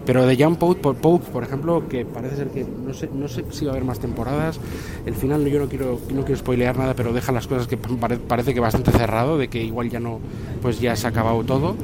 pero 0.06 0.26
de 0.26 0.36
Young 0.36 0.56
Pope, 0.56 0.94
Pope, 0.94 1.30
por 1.30 1.42
ejemplo, 1.42 1.88
que 1.88 2.04
parece 2.04 2.36
ser 2.36 2.48
que 2.48 2.64
no 2.64 2.94
sé, 2.94 3.08
no 3.12 3.28
sé 3.28 3.44
si 3.50 3.64
va 3.64 3.72
a 3.72 3.74
haber 3.74 3.84
más 3.84 3.98
temporadas. 3.98 4.58
El 5.04 5.14
final 5.14 5.44
yo 5.46 5.60
no 5.60 5.68
quiero 5.68 5.98
no 6.14 6.24
quiero 6.24 6.38
spoilear 6.38 6.76
nada, 6.76 6.94
pero 6.94 7.12
deja 7.12 7.32
las 7.32 7.46
cosas 7.46 7.66
que 7.66 7.76
pare, 8.00 8.16
parece 8.16 8.54
que 8.54 8.60
bastante 8.60 8.92
cerrado, 8.92 9.38
de 9.38 9.48
que 9.48 9.62
igual 9.62 9.90
ya 9.90 10.00
no 10.00 10.20
pues 10.62 10.80
ya 10.80 10.96
se 10.96 11.06
ha 11.06 11.10
acabado 11.10 11.44
todo 11.44 11.76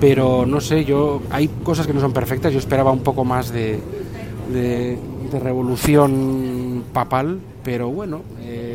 pero 0.00 0.44
no 0.44 0.60
sé, 0.60 0.84
yo 0.84 1.22
hay 1.30 1.48
cosas 1.48 1.86
que 1.86 1.94
no 1.94 2.00
son 2.00 2.12
perfectas, 2.12 2.52
yo 2.52 2.58
esperaba 2.58 2.92
un 2.92 3.00
poco 3.00 3.24
más 3.24 3.50
de, 3.50 3.80
de, 4.52 4.98
de 5.32 5.38
revolución 5.38 6.84
papal, 6.92 7.38
pero 7.62 7.88
bueno, 7.88 8.20
eh, 8.42 8.73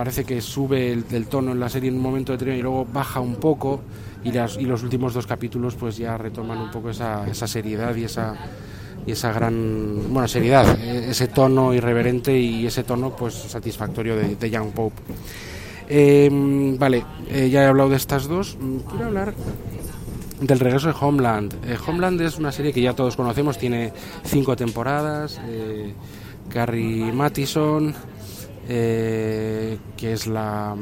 parece 0.00 0.24
que 0.24 0.40
sube 0.40 0.92
el, 0.92 1.04
el, 1.10 1.26
tono 1.26 1.52
en 1.52 1.60
la 1.60 1.68
serie 1.68 1.90
en 1.90 1.96
un 1.96 2.00
momento 2.00 2.32
determinado 2.32 2.58
y 2.58 2.62
luego 2.62 2.86
baja 2.90 3.20
un 3.20 3.34
poco 3.34 3.82
y, 4.24 4.32
las, 4.32 4.56
y 4.56 4.64
los 4.64 4.82
últimos 4.82 5.12
dos 5.12 5.26
capítulos 5.26 5.74
pues 5.74 5.98
ya 5.98 6.16
retoman 6.16 6.56
un 6.56 6.70
poco 6.70 6.88
esa, 6.88 7.28
esa 7.28 7.46
seriedad 7.46 7.94
y 7.94 8.04
esa 8.04 8.34
y 9.06 9.12
esa 9.12 9.30
gran 9.30 10.10
bueno 10.10 10.26
seriedad 10.26 10.78
e, 10.80 11.10
ese 11.10 11.28
tono 11.28 11.74
irreverente 11.74 12.34
y 12.34 12.66
ese 12.66 12.82
tono 12.82 13.14
pues 13.14 13.34
satisfactorio 13.34 14.16
de, 14.16 14.36
de 14.36 14.50
Young 14.50 14.72
Pope 14.72 15.02
em, 15.86 16.78
vale 16.78 17.04
eh, 17.28 17.50
ya 17.50 17.64
he 17.64 17.66
hablado 17.66 17.90
de 17.90 17.96
estas 17.96 18.26
dos 18.26 18.56
mm, 18.58 18.78
quiero 18.88 19.04
hablar 19.04 19.34
del 20.40 20.58
regreso 20.58 20.88
de 20.88 20.94
Homeland. 20.98 21.52
Eh, 21.66 21.76
Homeland 21.86 22.18
es 22.22 22.38
una 22.38 22.50
serie 22.50 22.72
que 22.72 22.80
ya 22.80 22.94
todos 22.94 23.14
conocemos, 23.14 23.58
tiene 23.58 23.92
cinco 24.24 24.56
temporadas. 24.56 25.38
Eh, 25.46 25.92
Carrie 26.48 27.12
Mathison, 27.12 27.94
eh, 28.72 29.78
que 29.96 30.12
es 30.12 30.28
la, 30.28 30.76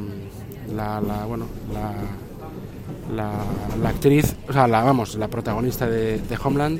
bueno, 1.27 1.45
la, 3.11 3.89
actriz, 3.89 4.35
o 4.47 4.53
sea, 4.53 4.67
la, 4.67 4.83
vamos, 4.83 5.15
la 5.15 5.27
protagonista 5.27 5.87
de, 5.87 6.21
Homeland. 6.43 6.79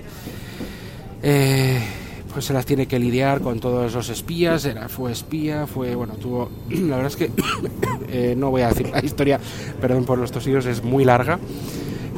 pues 2.32 2.46
se 2.46 2.54
las 2.54 2.66
tiene 2.68 2.86
que 2.88 3.00
lidiar 3.00 3.42
con 3.42 3.60
todos 3.60 3.92
los 3.92 4.10
espías, 4.10 4.66
era, 4.66 4.88
fue 4.88 5.12
espía, 5.12 5.66
fue, 5.66 5.96
bueno, 5.96 6.14
tuvo, 6.14 6.52
la 6.70 6.98
verdad 6.98 7.08
es 7.08 7.16
que 7.16 8.36
no 8.38 8.52
voy 8.52 8.62
a 8.62 8.70
decir 8.70 8.90
la 8.90 9.04
historia, 9.04 9.40
perdón 9.82 10.06
por 10.06 10.20
los 10.20 10.32
tosillos, 10.32 10.68
es 10.68 10.84
muy 10.84 11.06
larga, 11.06 11.40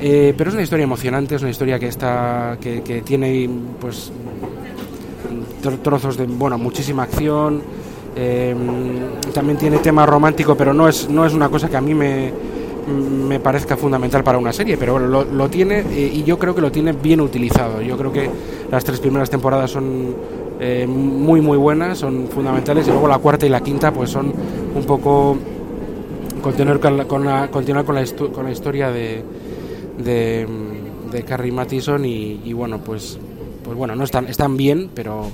eh, 0.03 0.33
pero 0.36 0.50
es 0.50 0.55
una 0.55 0.63
historia 0.63 0.83
emocionante, 0.83 1.36
es 1.36 1.41
una 1.41 1.51
historia 1.51 1.77
que 1.77 1.88
está 1.88 2.57
que, 2.60 3.03
tiene 3.05 3.48
pues 3.79 4.12
trozos 5.83 6.17
de 6.17 6.25
bueno 6.25 6.57
muchísima 6.57 7.03
acción. 7.03 7.62
Eh, 8.15 8.55
también 9.33 9.57
tiene 9.57 9.77
tema 9.77 10.05
romántico, 10.05 10.55
pero 10.55 10.73
no 10.73 10.87
es 10.87 11.09
no 11.09 11.25
es 11.25 11.33
una 11.33 11.49
cosa 11.49 11.69
que 11.69 11.77
a 11.77 11.81
mí 11.81 11.93
me, 11.93 12.31
me 13.27 13.39
parezca 13.39 13.77
fundamental 13.77 14.23
para 14.23 14.37
una 14.37 14.51
serie, 14.51 14.77
pero 14.77 14.93
bueno, 14.93 15.23
lo, 15.23 15.49
tiene 15.49 15.79
eh, 15.79 16.11
y 16.13 16.23
yo 16.23 16.37
creo 16.37 16.53
que 16.53 16.61
lo 16.61 16.71
tiene 16.71 16.91
bien 16.91 17.21
utilizado. 17.21 17.81
Yo 17.81 17.97
creo 17.97 18.11
que 18.11 18.29
las 18.69 18.83
tres 18.83 18.99
primeras 18.99 19.29
temporadas 19.29 19.71
son 19.71 20.41
muy 20.87 21.41
muy 21.41 21.57
buenas, 21.57 21.97
son 21.97 22.27
fundamentales 22.27 22.87
y 22.87 22.91
luego 22.91 23.07
la 23.07 23.17
cuarta 23.17 23.47
y 23.47 23.49
la 23.49 23.61
quinta 23.61 23.91
pues 23.91 24.11
son 24.11 24.31
un 24.75 24.83
poco 24.83 25.35
continuar 26.41 26.79
con 26.79 26.97
la, 26.97 27.05
con 27.05 27.25
continuar 27.49 27.85
con 27.85 27.95
la, 27.95 28.05
con 28.33 28.45
la 28.45 28.51
historia 28.51 28.91
de, 28.91 29.23
de, 29.97 31.23
Carrie 31.23 31.51
Mathison 31.51 32.03
y, 32.05 32.53
bueno, 32.53 32.79
pues, 32.79 33.19
pues 33.63 33.77
bueno, 33.77 33.95
no 33.95 34.03
están, 34.03 34.27
están 34.27 34.57
bien, 34.57 34.89
pero 34.93 35.27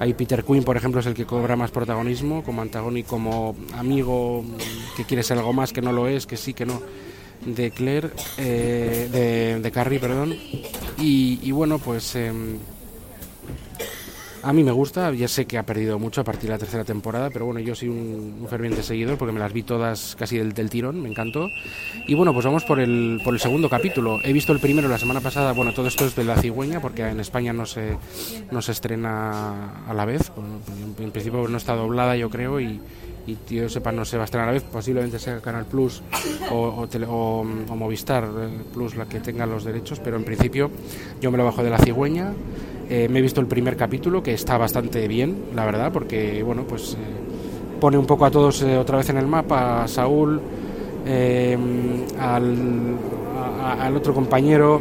hay 0.00 0.14
Peter 0.14 0.44
Quinn, 0.44 0.64
por 0.64 0.76
ejemplo, 0.76 1.00
es 1.00 1.06
el 1.06 1.14
que 1.14 1.24
cobra 1.24 1.56
más 1.56 1.70
protagonismo 1.70 2.42
como 2.42 2.62
antagónico, 2.62 3.10
como 3.10 3.56
amigo 3.74 4.44
que 4.96 5.04
quiere 5.04 5.22
ser 5.22 5.38
algo 5.38 5.52
más, 5.52 5.72
que 5.72 5.82
no 5.82 5.92
lo 5.92 6.08
es, 6.08 6.26
que 6.26 6.36
sí, 6.36 6.54
que 6.54 6.66
no, 6.66 6.80
de 7.44 7.70
Claire, 7.70 8.10
eh, 8.38 9.08
de, 9.10 9.60
de, 9.60 9.70
Carrie, 9.70 10.00
perdón. 10.00 10.36
Y, 10.98 11.50
bueno, 11.50 11.78
pues... 11.78 12.16
A 14.44 14.52
mí 14.52 14.64
me 14.64 14.72
gusta, 14.72 15.12
ya 15.12 15.28
sé 15.28 15.46
que 15.46 15.56
ha 15.56 15.62
perdido 15.62 16.00
mucho 16.00 16.20
a 16.20 16.24
partir 16.24 16.48
de 16.48 16.54
la 16.54 16.58
tercera 16.58 16.82
temporada, 16.82 17.30
pero 17.30 17.44
bueno, 17.44 17.60
yo 17.60 17.76
soy 17.76 17.88
un, 17.88 18.44
ferviente 18.50 18.82
seguidor 18.82 19.16
porque 19.16 19.32
me 19.32 19.38
las 19.38 19.52
vi 19.52 19.62
todas 19.62 20.16
casi 20.18 20.36
del, 20.36 20.52
del, 20.52 20.68
tirón, 20.68 21.00
me 21.00 21.08
encantó. 21.08 21.48
Y 22.08 22.14
bueno, 22.14 22.32
pues 22.32 22.44
vamos 22.44 22.64
por 22.64 22.80
el, 22.80 23.20
por 23.22 23.34
el 23.34 23.40
segundo 23.40 23.70
capítulo. 23.70 24.18
He 24.24 24.32
visto 24.32 24.52
el 24.52 24.58
primero 24.58 24.88
la 24.88 24.98
semana 24.98 25.20
pasada, 25.20 25.52
bueno, 25.52 25.72
todo 25.72 25.86
esto 25.86 26.06
es 26.06 26.16
de 26.16 26.24
La 26.24 26.36
Cigüeña 26.36 26.80
porque 26.80 27.02
en 27.06 27.20
España 27.20 27.52
no 27.52 27.66
se, 27.66 27.96
no 28.50 28.60
se 28.62 28.72
estrena 28.72 29.84
a 29.86 29.94
la 29.94 30.04
vez, 30.04 30.32
en, 30.98 31.12
principio 31.12 31.46
no 31.46 31.56
está 31.56 31.76
doblada 31.76 32.16
yo 32.16 32.28
creo 32.28 32.60
y, 32.60 32.80
y 33.28 33.38
yo 33.48 33.68
sepa 33.68 33.92
no 33.92 34.04
se 34.04 34.16
va 34.16 34.24
a 34.24 34.26
estrenar 34.26 34.48
a 34.48 34.52
la 34.52 34.58
vez, 34.58 34.64
posiblemente 34.64 35.20
sea 35.20 35.40
Canal 35.40 35.66
Plus 35.66 36.02
o 36.50 36.88
Movistar 37.76 38.24
eh, 38.24 38.48
Plus 38.74 38.96
la 38.96 39.06
que 39.06 39.20
tenga 39.20 39.46
los 39.46 39.62
derechos, 39.62 40.00
pero 40.00 40.16
en 40.16 40.24
principio 40.24 40.68
yo 41.20 41.30
me 41.30 41.38
lo 41.38 41.44
bajo 41.44 41.62
de 41.62 41.70
La 41.70 41.78
Cigüeña 41.78 42.32
eh, 42.94 43.08
me 43.08 43.20
he 43.20 43.22
visto 43.22 43.40
el 43.40 43.46
primer 43.46 43.74
capítulo, 43.74 44.22
que 44.22 44.34
está 44.34 44.58
bastante 44.58 45.08
bien, 45.08 45.34
la 45.54 45.64
verdad, 45.64 45.90
porque 45.90 46.42
bueno, 46.42 46.64
pues 46.68 46.92
eh, 46.92 46.96
pone 47.80 47.96
un 47.96 48.04
poco 48.04 48.26
a 48.26 48.30
todos 48.30 48.60
eh, 48.60 48.76
otra 48.76 48.98
vez 48.98 49.08
en 49.08 49.16
el 49.16 49.26
mapa, 49.26 49.84
a 49.84 49.88
Saúl, 49.88 50.38
al, 52.20 52.54
al, 53.80 53.96
otro 53.96 54.12
compañero 54.12 54.78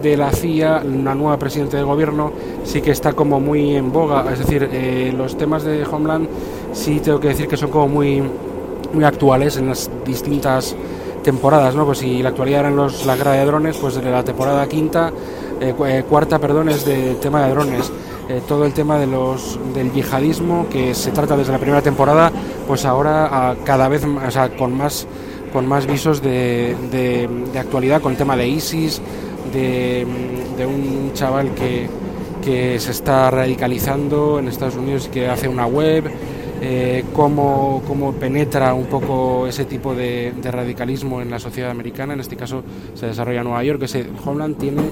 de 0.00 0.16
la 0.16 0.32
CIA, 0.32 0.82
una 0.86 1.14
nueva 1.14 1.38
presidente 1.38 1.76
del 1.76 1.84
gobierno, 1.84 2.32
sí 2.64 2.80
que 2.80 2.92
está 2.92 3.12
como 3.12 3.38
muy 3.40 3.76
en 3.76 3.92
boga. 3.92 4.24
Es 4.32 4.38
decir, 4.38 4.66
los 5.14 5.36
temas 5.36 5.64
de 5.64 5.84
Homeland 5.84 6.26
sí 6.72 6.98
tengo 7.00 7.20
que 7.20 7.28
decir 7.28 7.46
que 7.46 7.58
son 7.58 7.70
como 7.70 7.88
muy, 7.88 8.22
muy 8.94 9.04
actuales 9.04 9.58
en 9.58 9.68
las 9.68 9.90
distintas 10.02 10.74
temporadas, 11.22 11.74
¿no? 11.74 11.84
Pues 11.84 11.98
si 11.98 12.22
la 12.22 12.30
actualidad 12.30 12.60
eran 12.60 12.76
los, 12.76 13.04
la 13.04 13.16
guerra 13.16 13.32
de 13.32 13.44
drones, 13.44 13.76
pues 13.76 13.96
de 13.96 14.10
la 14.10 14.24
temporada 14.24 14.66
quinta 14.66 15.12
eh, 15.60 15.74
eh, 15.86 16.04
cuarta, 16.08 16.38
perdón, 16.38 16.68
es 16.68 16.84
de 16.84 17.14
tema 17.16 17.44
de 17.44 17.50
drones. 17.50 17.92
Eh, 18.28 18.42
todo 18.46 18.66
el 18.66 18.74
tema 18.74 18.98
de 18.98 19.06
los, 19.06 19.58
del 19.74 19.90
yihadismo 19.90 20.68
que 20.68 20.94
se 20.94 21.10
trata 21.12 21.36
desde 21.36 21.52
la 21.52 21.58
primera 21.58 21.80
temporada, 21.80 22.30
pues 22.66 22.84
ahora 22.84 23.56
cada 23.64 23.88
vez 23.88 24.02
con 24.58 24.76
más 24.76 25.06
con 25.52 25.66
más 25.66 25.86
visos 25.86 26.22
de, 26.22 26.76
de, 26.90 27.58
actualidad 27.58 28.02
con 28.02 28.12
el 28.12 28.18
tema 28.18 28.36
de 28.36 28.46
ISIS, 28.48 29.00
de, 29.52 30.06
de 30.58 30.66
un 30.66 31.12
chaval 31.14 31.54
que, 31.54 31.88
que, 32.44 32.78
se 32.78 32.90
está 32.90 33.30
radicalizando 33.30 34.38
en 34.38 34.48
Estados 34.48 34.76
Unidos 34.76 35.06
y 35.06 35.10
que 35.10 35.28
hace 35.28 35.48
una 35.48 35.66
web, 35.66 36.04
eh, 36.60 37.04
cómo, 37.14 37.82
cómo, 37.86 38.12
penetra 38.12 38.74
un 38.74 38.86
poco 38.86 39.46
ese 39.46 39.64
tipo 39.64 39.94
de, 39.94 40.32
de, 40.32 40.50
radicalismo 40.50 41.22
en 41.22 41.30
la 41.30 41.38
sociedad 41.38 41.70
americana, 41.70 42.14
en 42.14 42.20
este 42.20 42.36
caso 42.36 42.62
se 42.94 43.06
desarrolla 43.06 43.38
en 43.38 43.44
Nueva 43.44 43.64
York, 43.64 43.82
ese 43.82 44.06
Homeland 44.24 44.58
tiene 44.58 44.82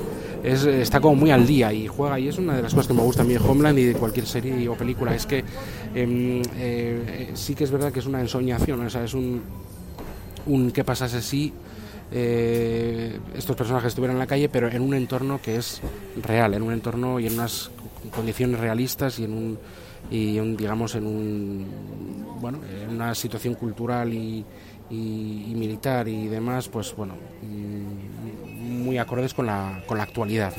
está 0.46 1.00
como 1.00 1.16
muy 1.16 1.30
al 1.30 1.46
día 1.46 1.72
y 1.72 1.88
juega 1.88 2.20
y 2.20 2.28
es 2.28 2.38
una 2.38 2.54
de 2.54 2.62
las 2.62 2.72
cosas 2.72 2.86
que 2.86 2.94
me 2.94 3.02
gusta 3.02 3.22
a 3.22 3.24
mí 3.24 3.32
de 3.32 3.40
Homeland 3.40 3.78
y 3.78 3.84
de 3.84 3.94
cualquier 3.94 4.26
serie 4.26 4.68
o 4.68 4.74
película. 4.74 5.14
Es 5.14 5.26
que 5.26 5.44
em, 5.94 6.42
eh, 6.56 7.30
sí 7.34 7.54
que 7.54 7.64
es 7.64 7.70
verdad 7.70 7.92
que 7.92 7.98
es 7.98 8.06
una 8.06 8.20
ensoñación 8.20 8.86
o 8.86 8.90
sea, 8.90 9.04
es 9.04 9.14
un, 9.14 9.42
un 10.46 10.70
qué 10.70 10.84
pasase 10.84 11.20
si 11.20 11.52
eh, 12.12 13.18
estos 13.34 13.56
personajes 13.56 13.88
estuvieran 13.88 14.14
en 14.14 14.20
la 14.20 14.28
calle 14.28 14.48
pero 14.48 14.68
en 14.68 14.80
un 14.80 14.94
entorno 14.94 15.40
que 15.42 15.56
es 15.56 15.80
real 16.22 16.54
en 16.54 16.62
un 16.62 16.72
entorno 16.72 17.18
y 17.18 17.26
en 17.26 17.34
unas 17.34 17.72
condiciones 18.14 18.60
realistas 18.60 19.18
y 19.18 19.24
en 19.24 19.32
un 19.32 19.58
y 20.08 20.38
digamos 20.54 20.94
en 20.94 21.04
un 21.04 21.66
bueno 22.40 22.60
en 22.84 22.94
una 22.94 23.12
situación 23.16 23.54
cultural 23.54 24.14
y, 24.14 24.44
y, 24.88 25.52
militar 25.56 26.06
y 26.06 26.28
demás 26.28 26.68
pues 26.68 26.94
bueno 26.94 27.14
acordes 28.98 29.34
con 29.34 29.46
la, 29.46 29.82
con 29.86 29.98
la 29.98 30.04
actualidad. 30.04 30.52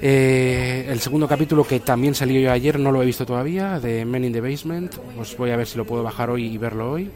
Eh, 0.00 0.86
el 0.88 1.00
segundo 1.00 1.26
capítulo 1.26 1.64
que 1.64 1.80
también 1.80 2.14
salió 2.14 2.38
yo 2.40 2.52
ayer, 2.52 2.78
no 2.78 2.92
lo 2.92 3.02
he 3.02 3.06
visto 3.06 3.24
todavía, 3.24 3.80
de 3.80 4.04
Men 4.04 4.24
in 4.24 4.32
the 4.32 4.40
Basement, 4.40 4.94
pues 5.16 5.36
voy 5.36 5.50
a 5.50 5.56
ver 5.56 5.66
si 5.66 5.78
lo 5.78 5.86
puedo 5.86 6.02
bajar 6.02 6.30
hoy 6.30 6.46
y 6.46 6.58
verlo 6.58 6.92
hoy. 6.92 7.10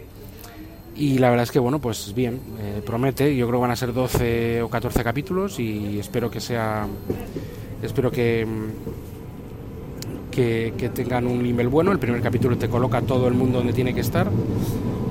Y 0.97 1.19
la 1.19 1.31
verdad 1.31 1.45
es 1.45 1.51
que, 1.51 1.59
bueno, 1.59 1.79
pues 1.79 2.15
bien, 2.15 2.41
eh, 2.59 2.83
promete, 2.85 3.35
yo 3.37 3.47
creo 3.47 3.59
que 3.59 3.63
van 3.63 3.71
a 3.71 3.77
ser 3.77 3.93
12 3.93 4.63
o 4.63 4.69
14 4.69 5.05
capítulos 5.05 5.59
y 5.59 5.99
espero 5.99 6.31
que 6.31 6.41
sea, 6.41 6.87
espero 7.83 8.11
que, 8.11 8.47
que, 10.31 10.75
que 10.77 10.89
tengan 10.91 11.27
un 11.27 11.43
nivel 11.43 11.69
bueno. 11.69 11.93
El 11.93 11.99
primer 11.99 12.21
capítulo 12.21 12.59
te 12.59 12.69
coloca 12.69 13.01
todo 13.03 13.29
el 13.29 13.35
mundo 13.35 13.59
donde 13.59 13.73
tiene 13.73 13.95
que 13.95 14.01
estar 14.01 14.31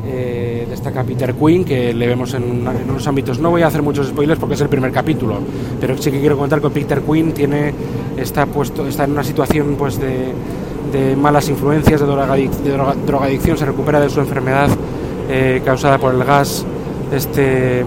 eh, 0.06 0.59
destaca 0.80 1.04
Peter 1.04 1.36
Quinn, 1.36 1.66
que 1.66 1.94
le 1.94 2.08
vemos 2.08 2.34
en, 2.34 2.66
unos 2.90 3.06
ámbitos. 3.08 3.40
No 3.40 3.50
voy 3.52 3.62
a 3.62 3.68
hacer 3.68 3.82
muchos 3.82 4.08
spoilers 4.08 4.40
porque 4.40 4.56
es 4.56 4.62
el 4.62 4.70
primer 4.70 4.92
capítulo, 4.92 5.40
pero 5.80 5.98
sí 5.98 6.10
que 6.10 6.20
quiero 6.20 6.36
comentar 6.36 6.62
que 6.62 6.70
Peter 6.70 7.02
Quinn 7.02 7.34
tiene, 7.34 7.74
está, 8.18 8.46
puesto, 8.46 8.88
está 8.88 9.04
en 9.04 9.12
una 9.12 9.24
situación 9.24 9.76
pues, 9.78 10.00
de, 10.00 10.34
de 10.92 11.16
malas 11.16 11.50
influencias, 11.50 12.00
de, 12.00 12.08
drogadicción, 12.08 13.58
se 13.58 13.66
recupera 13.66 14.00
de 14.00 14.10
su 14.10 14.22
enfermedad 14.22 14.70
eh, 15.30 15.62
causada 15.64 15.98
por 15.98 16.16
el 16.16 16.24
gas 16.24 16.66
este 17.12 17.84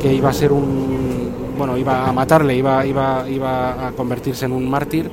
que 0.00 0.12
iba 0.12 0.30
a 0.30 0.32
ser 0.32 0.52
un 0.52 1.30
bueno 1.56 1.76
iba 1.76 2.08
a 2.08 2.12
matarle 2.12 2.56
iba 2.56 2.84
iba 2.86 3.24
iba 3.28 3.88
a 3.88 3.92
convertirse 3.92 4.46
en 4.46 4.52
un 4.52 4.68
mártir 4.68 5.10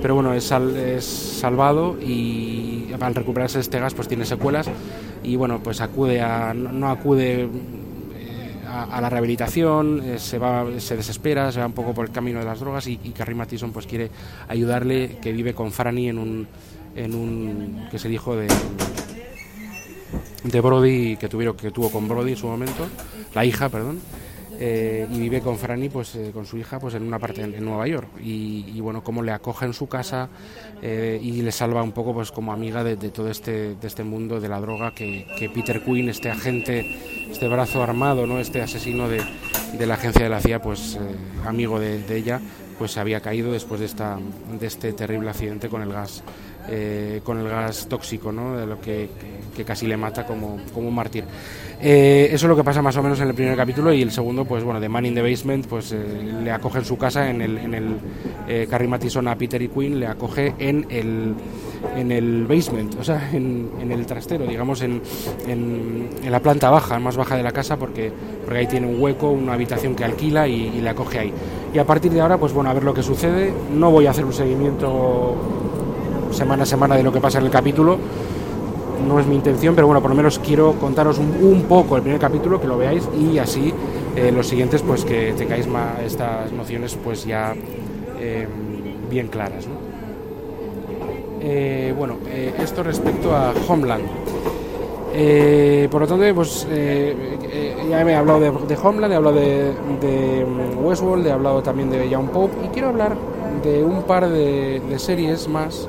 pero 0.00 0.14
bueno 0.14 0.34
es, 0.34 0.50
es 0.50 1.04
salvado 1.04 1.98
y 2.00 2.88
al 3.00 3.14
recuperarse 3.14 3.60
este 3.60 3.78
gas 3.78 3.94
pues 3.94 4.08
tiene 4.08 4.24
secuelas 4.24 4.68
y 5.22 5.36
bueno, 5.36 5.62
pues 5.62 5.80
acude 5.80 6.20
a, 6.20 6.54
no 6.54 6.88
acude 6.90 7.48
eh, 8.14 8.54
a, 8.66 9.00
la 9.00 9.10
rehabilitación, 9.10 10.02
eh, 10.02 10.18
se 10.18 10.38
va, 10.38 10.66
se 10.78 10.96
desespera, 10.96 11.52
se 11.52 11.60
va 11.60 11.66
un 11.66 11.72
poco 11.72 11.92
por 11.92 12.06
el 12.06 12.12
camino 12.12 12.38
de 12.38 12.44
las 12.44 12.60
drogas 12.60 12.86
y, 12.86 12.96
Carrie 12.96 13.34
Mathison 13.34 13.72
pues 13.72 13.86
quiere 13.86 14.10
ayudarle, 14.48 15.18
que 15.20 15.32
vive 15.32 15.54
con 15.54 15.72
Franny 15.72 16.08
en 16.08 16.18
un, 16.18 16.46
en 16.96 17.14
un 17.14 17.88
que 17.90 17.98
se 17.98 18.08
dijo 18.08 18.36
de 18.36 18.48
de 20.42 20.60
Brody 20.60 21.16
que 21.16 21.28
tuvieron 21.28 21.54
que 21.54 21.70
tuvo 21.70 21.90
con 21.90 22.08
Brody 22.08 22.32
en 22.32 22.36
su 22.36 22.46
momento, 22.46 22.86
la 23.34 23.44
hija, 23.44 23.68
perdón, 23.68 24.00
eh, 24.62 25.08
y 25.10 25.18
vive 25.18 25.40
con 25.40 25.56
Franny, 25.56 25.88
pues 25.88 26.14
eh, 26.16 26.32
con 26.34 26.44
su 26.44 26.58
hija, 26.58 26.78
pues 26.78 26.92
en 26.94 27.02
una 27.02 27.18
parte 27.18 27.40
en, 27.40 27.64
Nueva 27.64 27.86
York. 27.88 28.08
Y, 28.22 28.78
bueno, 28.80 29.02
cómo 29.02 29.22
le 29.22 29.32
acoge 29.32 29.64
en 29.64 29.72
su 29.72 29.88
casa 29.88 30.28
eh, 30.82 31.18
y 31.22 31.40
le 31.40 31.50
salva 31.50 31.82
un 31.82 31.92
poco, 31.92 32.12
pues 32.12 32.30
como 32.30 32.52
amiga 32.52 32.84
de, 32.84 32.96
todo 32.96 33.30
este, 33.30 33.74
de 33.76 33.86
este 33.86 34.04
mundo 34.04 34.38
de 34.38 34.50
la 34.50 34.60
droga 34.60 34.92
que, 34.94 35.26
Peter 35.54 35.82
Quinn, 35.82 36.10
este 36.10 36.30
agente, 36.30 36.84
este 37.30 37.48
brazo 37.48 37.82
armado, 37.82 38.26
no, 38.26 38.38
este 38.38 38.60
asesino 38.60 39.08
de, 39.08 39.22
de 39.78 39.86
la 39.86 39.94
agencia 39.94 40.24
de 40.24 40.28
la 40.28 40.40
CIA, 40.40 40.60
pues 40.60 40.98
amigo 41.46 41.80
de, 41.80 42.02
de, 42.02 42.16
ella, 42.18 42.38
pues 42.78 42.98
había 42.98 43.20
caído 43.20 43.52
después 43.52 43.80
de, 43.80 43.86
esta, 43.86 44.18
de 44.60 44.66
este 44.66 44.92
terrible 44.92 45.30
accidente 45.30 45.70
con 45.70 45.80
el 45.80 45.90
gas 45.90 46.22
eh, 46.68 47.20
con 47.24 47.38
el 47.38 47.48
gas 47.48 47.86
tóxico, 47.88 48.30
¿no? 48.30 48.56
de 48.56 48.66
lo 48.66 48.80
que, 48.80 49.08
casi 49.66 49.86
le 49.86 49.96
mata 49.96 50.24
como, 50.24 50.58
como 50.72 50.88
un 50.88 50.94
mártir. 50.94 51.24
Eh, 51.80 52.28
eso 52.32 52.46
es 52.46 52.48
lo 52.48 52.56
que 52.56 52.64
pasa 52.64 52.80
más 52.80 52.96
o 52.96 53.02
menos 53.02 53.20
en 53.20 53.28
el 53.28 53.34
primer 53.34 53.56
capítulo 53.56 53.92
y 53.92 54.02
el 54.02 54.10
segundo, 54.10 54.44
pues 54.44 54.64
bueno, 54.64 54.80
de 54.80 54.88
Man 54.88 55.06
in 55.06 55.14
the 55.14 55.22
Basement, 55.22 55.66
pues 55.66 55.92
eh, 55.92 55.98
le 56.42 56.50
acoge 56.50 56.78
en 56.78 56.84
su 56.84 56.96
casa, 56.96 57.28
en 57.28 57.42
el, 57.42 57.58
en 57.58 57.74
el 57.74 58.68
Carrie 58.68 58.88
Mathison 58.88 59.28
a 59.28 59.36
Peter 59.36 59.60
y 59.60 59.68
Quinn, 59.68 60.00
le 60.00 60.06
acoge 60.06 60.54
en 60.58 60.86
el, 60.90 61.34
en 61.96 62.12
el 62.12 62.46
basement, 62.46 62.96
o 62.98 63.04
sea, 63.04 63.30
en, 63.32 63.70
en 63.80 63.92
el 63.92 64.06
trastero, 64.06 64.46
digamos, 64.46 64.82
en, 64.82 65.00
en, 65.46 66.08
la 66.30 66.40
planta 66.40 66.70
baja, 66.70 66.98
más 66.98 67.16
baja 67.16 67.36
de 67.36 67.42
la 67.42 67.52
casa, 67.52 67.76
porque, 67.76 68.12
porque 68.44 68.58
ahí 68.58 68.66
tiene 68.66 68.86
un 68.86 69.00
hueco, 69.00 69.30
una 69.30 69.54
habitación 69.54 69.94
que 69.94 70.04
alquila 70.04 70.48
y, 70.48 70.68
y 70.68 70.80
le 70.80 70.88
acoge 70.88 71.18
ahí. 71.18 71.32
Y 71.72 71.78
a 71.78 71.86
partir 71.86 72.10
de 72.12 72.20
ahora, 72.20 72.36
pues 72.36 72.52
bueno, 72.52 72.70
a 72.70 72.74
ver 72.74 72.82
lo 72.82 72.92
que 72.92 73.02
sucede. 73.02 73.52
No 73.72 73.90
voy 73.90 74.06
a 74.06 74.10
hacer 74.10 74.24
un 74.24 74.32
seguimiento 74.32 75.36
semana 76.32 76.64
a 76.64 76.66
semana 76.66 76.96
de 76.96 77.02
lo 77.02 77.12
que 77.12 77.20
pasa 77.20 77.38
en 77.38 77.44
el 77.44 77.50
capítulo. 77.50 77.98
No 79.06 79.18
es 79.18 79.26
mi 79.26 79.34
intención, 79.34 79.74
pero 79.74 79.86
bueno, 79.86 80.00
por 80.00 80.10
lo 80.10 80.16
menos 80.16 80.38
quiero 80.38 80.74
contaros 80.74 81.18
un, 81.18 81.64
poco 81.68 81.96
el 81.96 82.02
primer 82.02 82.20
capítulo, 82.20 82.60
que 82.60 82.66
lo 82.66 82.76
veáis 82.76 83.08
y 83.18 83.38
así 83.38 83.72
eh, 84.16 84.30
los 84.30 84.46
siguientes, 84.46 84.82
pues 84.82 85.04
que 85.04 85.32
tengáis 85.36 85.66
más 85.66 86.00
estas 86.04 86.52
nociones 86.52 86.96
pues 87.02 87.24
ya 87.24 87.54
eh, 88.18 88.46
bien 89.08 89.28
claras. 89.28 89.66
Eh, 91.40 91.94
bueno, 91.96 92.16
esto 92.58 92.82
respecto 92.82 93.34
a 93.34 93.54
Homeland. 93.66 94.04
por 95.90 96.00
lo 96.02 96.06
tanto, 96.06 96.34
pues 96.34 96.66
ya 96.68 98.02
he 98.02 98.14
hablado 98.14 98.40
de, 98.40 98.76
Homeland, 98.76 99.12
he 99.12 99.16
hablado 99.16 99.36
de, 99.36 99.72
de, 100.00 100.46
Westworld, 100.82 101.26
he 101.26 101.32
hablado 101.32 101.62
también 101.62 101.90
de 101.90 102.08
Young 102.10 102.28
Pope 102.28 102.54
y 102.66 102.68
quiero 102.68 102.88
hablar 102.88 103.16
de 103.62 103.82
un 103.82 104.02
par 104.02 104.28
de 104.28 104.80
series 104.98 105.48
más 105.48 105.88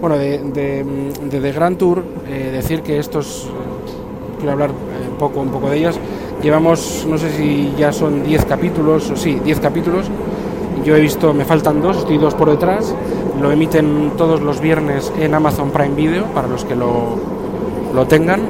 bueno, 0.00 0.16
de, 0.18 0.38
de, 0.38 0.84
de, 1.40 1.52
Grand 1.52 1.76
Tour, 1.76 2.02
eh, 2.28 2.50
decir 2.52 2.82
que 2.82 2.98
estos, 2.98 3.48
quiero 4.38 4.52
hablar 4.52 4.70
eh, 4.70 5.10
poco, 5.18 5.40
un 5.40 5.48
poco 5.48 5.70
de 5.70 5.78
ellas, 5.78 5.98
llevamos, 6.42 7.06
no 7.08 7.18
sé 7.18 7.30
si 7.32 7.72
ya 7.78 7.92
son 7.92 8.24
10 8.24 8.44
capítulos, 8.44 9.10
o 9.10 9.16
sí, 9.16 9.40
10 9.44 9.60
capítulos, 9.60 10.06
yo 10.84 10.94
he 10.94 11.00
visto, 11.00 11.34
me 11.34 11.44
faltan 11.44 11.80
dos, 11.80 11.98
estoy 11.98 12.18
dos 12.18 12.34
por 12.34 12.50
detrás, 12.50 12.94
lo 13.40 13.50
emiten 13.50 14.12
todos 14.16 14.40
los 14.40 14.60
viernes 14.60 15.12
en 15.18 15.34
Amazon 15.34 15.70
Prime 15.70 15.94
Video, 15.94 16.26
para 16.26 16.46
los 16.46 16.64
que 16.64 16.76
lo, 16.76 17.16
lo 17.94 18.06
tengan. 18.06 18.42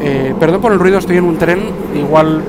Eh, 0.00 0.34
perdón 0.38 0.60
por 0.60 0.72
el 0.72 0.78
ruido, 0.78 0.98
estoy 0.98 1.18
en 1.18 1.24
un 1.24 1.36
tren, 1.36 1.60
igual 1.94 2.42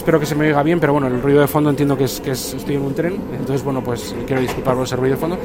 espero 0.00 0.18
que 0.18 0.24
se 0.24 0.34
me 0.34 0.46
oiga 0.46 0.62
bien, 0.62 0.80
pero 0.80 0.94
bueno, 0.94 1.08
el 1.08 1.20
ruido 1.20 1.42
de 1.42 1.46
fondo 1.46 1.68
entiendo 1.68 1.96
que, 1.96 2.04
es, 2.04 2.20
que 2.20 2.30
estoy 2.30 2.76
en 2.76 2.82
un 2.82 2.94
tren, 2.94 3.16
entonces 3.32 3.62
bueno, 3.62 3.82
pues 3.84 4.14
quiero 4.26 4.40
disculpar 4.40 4.74
por 4.74 4.84
ese 4.84 4.96
ruido 4.96 5.14
de 5.14 5.20
fondo. 5.20 5.36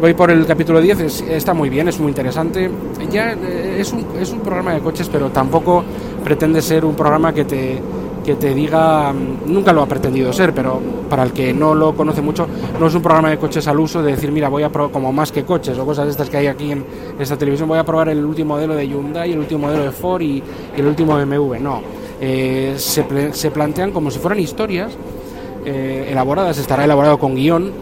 Voy 0.00 0.14
por 0.14 0.30
el 0.30 0.46
capítulo 0.46 0.80
10, 0.80 1.22
está 1.28 1.52
muy 1.54 1.68
bien, 1.68 1.88
es 1.88 1.98
muy 1.98 2.10
interesante. 2.10 2.70
Ya 3.10 3.32
eh, 3.32 3.78
es 3.80 3.92
un, 3.92 4.06
es 4.20 4.30
un 4.30 4.40
programa 4.40 4.74
de 4.74 4.80
coches, 4.80 5.08
pero 5.08 5.30
tampoco 5.30 5.82
pretende 6.22 6.62
ser 6.62 6.84
un 6.84 6.94
programa 6.94 7.34
que 7.34 7.44
te, 7.46 7.82
que 8.24 8.36
te 8.36 8.54
diga, 8.54 9.12
mm, 9.12 9.52
nunca 9.52 9.72
lo 9.72 9.82
ha 9.82 9.86
pretendido 9.86 10.32
ser, 10.32 10.54
pero 10.54 10.80
para 11.10 11.24
el 11.24 11.32
que 11.32 11.52
no 11.52 11.74
lo 11.74 11.92
conoce 11.96 12.22
mucho, 12.22 12.46
no 12.78 12.86
es 12.86 12.94
un 12.94 13.02
programa 13.02 13.30
de 13.30 13.38
coches 13.38 13.66
al 13.66 13.80
uso 13.80 14.04
de 14.04 14.12
decir, 14.12 14.30
mira, 14.30 14.48
voy 14.48 14.62
a 14.62 14.70
probar 14.70 14.92
como 14.92 15.12
más 15.12 15.32
que 15.32 15.42
coches 15.44 15.76
o 15.78 15.84
cosas 15.84 16.08
estas 16.08 16.30
que 16.30 16.36
hay 16.36 16.46
aquí 16.46 16.70
en 16.70 16.84
esta 17.18 17.36
televisión, 17.36 17.68
voy 17.68 17.78
a 17.78 17.84
probar 17.84 18.08
el 18.10 18.24
último 18.24 18.54
modelo 18.54 18.76
de 18.76 18.86
Hyundai, 18.86 19.32
el 19.32 19.40
último 19.40 19.66
modelo 19.66 19.82
de 19.82 19.90
Ford 19.90 20.22
y, 20.22 20.40
y 20.76 20.80
el 20.80 20.86
último 20.86 21.16
BMW. 21.16 21.56
No, 21.60 21.82
eh, 22.20 22.74
se, 22.78 23.04
se, 23.32 23.50
plantean 23.50 23.92
como 23.92 24.10
si 24.10 24.18
fueran 24.18 24.40
historias 24.40 24.92
eh, 25.64 26.08
elaboradas, 26.10 26.56
estará 26.58 26.84
elaborado 26.84 27.18
con 27.18 27.34
guion, 27.34 27.72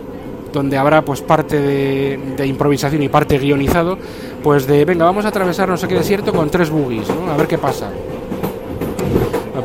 donde 0.52 0.76
habrá 0.76 1.02
pues 1.02 1.20
parte 1.20 1.60
de, 1.60 2.46
improvisación 2.46 3.02
y 3.02 3.08
parte 3.08 3.38
guionizado, 3.38 3.96
pues 4.42 4.66
de 4.66 4.84
venga, 4.84 5.04
vamos 5.04 5.24
a 5.24 5.28
atravesar 5.28 5.68
no 5.68 5.76
sé 5.76 5.86
qué 5.86 5.94
desierto 5.94 6.32
con 6.32 6.50
tres 6.50 6.70
buggies, 6.70 7.08
a 7.10 7.36
ver 7.36 7.46
qué 7.46 7.58
pasa. 7.58 7.90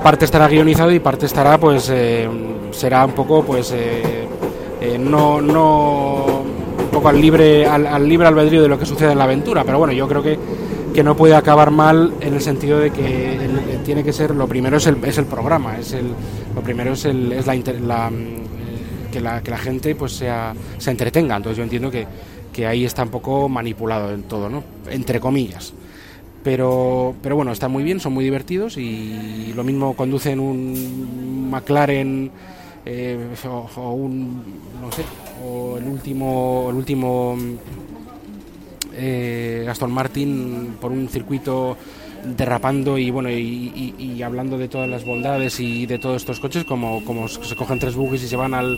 Parte 0.03 0.25
estará 0.25 0.47
guionizado 0.47 0.91
y 0.91 0.99
parte 0.99 1.25
estará 1.25 1.58
pues 1.58 1.89
eh, 1.91 2.29
será 2.71 3.05
un 3.05 3.12
poco 3.12 3.43
pues 3.43 3.73
no 4.99 5.41
no 5.41 6.25
un 6.79 6.89
poco 6.91 7.10
al 7.10 7.19
libre 7.19 7.65
al, 7.65 7.86
al 7.86 8.08
libre 8.08 8.27
albedrío 8.27 8.62
de 8.62 8.69
lo 8.69 8.79
que 8.79 8.86
sucede 8.86 9.12
en 9.12 9.17
la 9.17 9.25
aventura, 9.25 9.63
pero 9.63 9.77
bueno, 9.77 9.93
yo 9.93 10.08
creo 10.08 10.23
que 10.23 10.38
que 10.93 11.04
no 11.04 11.15
puede 11.15 11.36
acabar 11.36 11.71
mal 11.71 12.13
en 12.21 12.34
el 12.34 12.41
sentido 12.41 12.80
de 12.80 12.91
que 12.91 13.38
tiene 13.86 14.04
que 14.04 14.13
ser 14.13 14.36
lo 14.36 14.47
primero 14.47 14.78
es 14.78 14.88
el, 14.88 15.04
es 15.04 15.17
el 15.17 15.25
programa 15.25 15.78
es 15.78 15.93
el 15.93 16.12
lo 16.56 16.62
primero 16.62 16.93
es 16.93 17.06
el 17.06 17.32
es 17.32 17.45
la, 17.47 17.56
la 17.56 18.10
mm, 18.10 19.12
que 19.12 19.19
la 19.19 19.41
que 19.41 19.52
la 19.52 19.58
gente 19.58 19.95
pues 19.95 20.13
sea 20.13 20.54
se 20.78 20.91
entretenga. 20.91 21.36
Entonces 21.36 21.58
yo 21.58 21.63
entiendo 21.63 21.91
que, 21.91 22.06
que 22.54 22.67
ahí 22.67 22.86
está 22.86 23.04
un 23.04 23.10
poco 23.10 23.49
manipulado 23.49 24.13
en 24.13 24.23
todo 24.23 24.49
no 24.49 24.63
entre 24.89 25.19
comillas. 25.19 25.73
Pero 26.43 27.15
pero 27.21 27.36
bueno 27.36 27.52
está 27.52 27.67
muy 27.67 27.84
bien 27.84 27.99
son 27.99 28.13
muy 28.13 28.23
divertidos 28.23 28.78
y 28.78 29.54
lo 29.56 29.63
mismo 29.63 29.95
conducen 29.95 30.39
un 30.39 31.49
McLaren 31.52 32.32
eh, 32.86 33.17
o, 33.75 33.91
un 33.91 34.43
no 34.82 34.91
sé 34.91 35.04
o 35.43 35.78
el 35.78 35.86
último 35.86 36.67
el 36.69 36.78
último 36.78 37.36
eh, 38.99 39.65
Aston 39.69 39.91
Martin 39.91 40.77
por 40.79 40.91
un 40.91 41.07
circuito 41.07 41.77
derrapando 42.23 42.97
y 42.97 43.12
bueno 43.12 43.29
y, 43.29 44.21
hablando 44.23 44.57
de 44.57 44.67
todas 44.67 44.89
las 44.89 45.05
bondades 45.05 45.59
y 45.59 45.85
de 45.85 45.99
todos 45.99 46.17
estos 46.17 46.39
coches 46.39 46.65
como, 46.65 47.03
como 47.05 47.27
se 47.29 47.55
cogen 47.55 47.79
tres 47.79 47.95
buggies 47.95 48.23
y 48.23 48.27
se 48.27 48.35
van 48.35 48.53
al, 48.53 48.77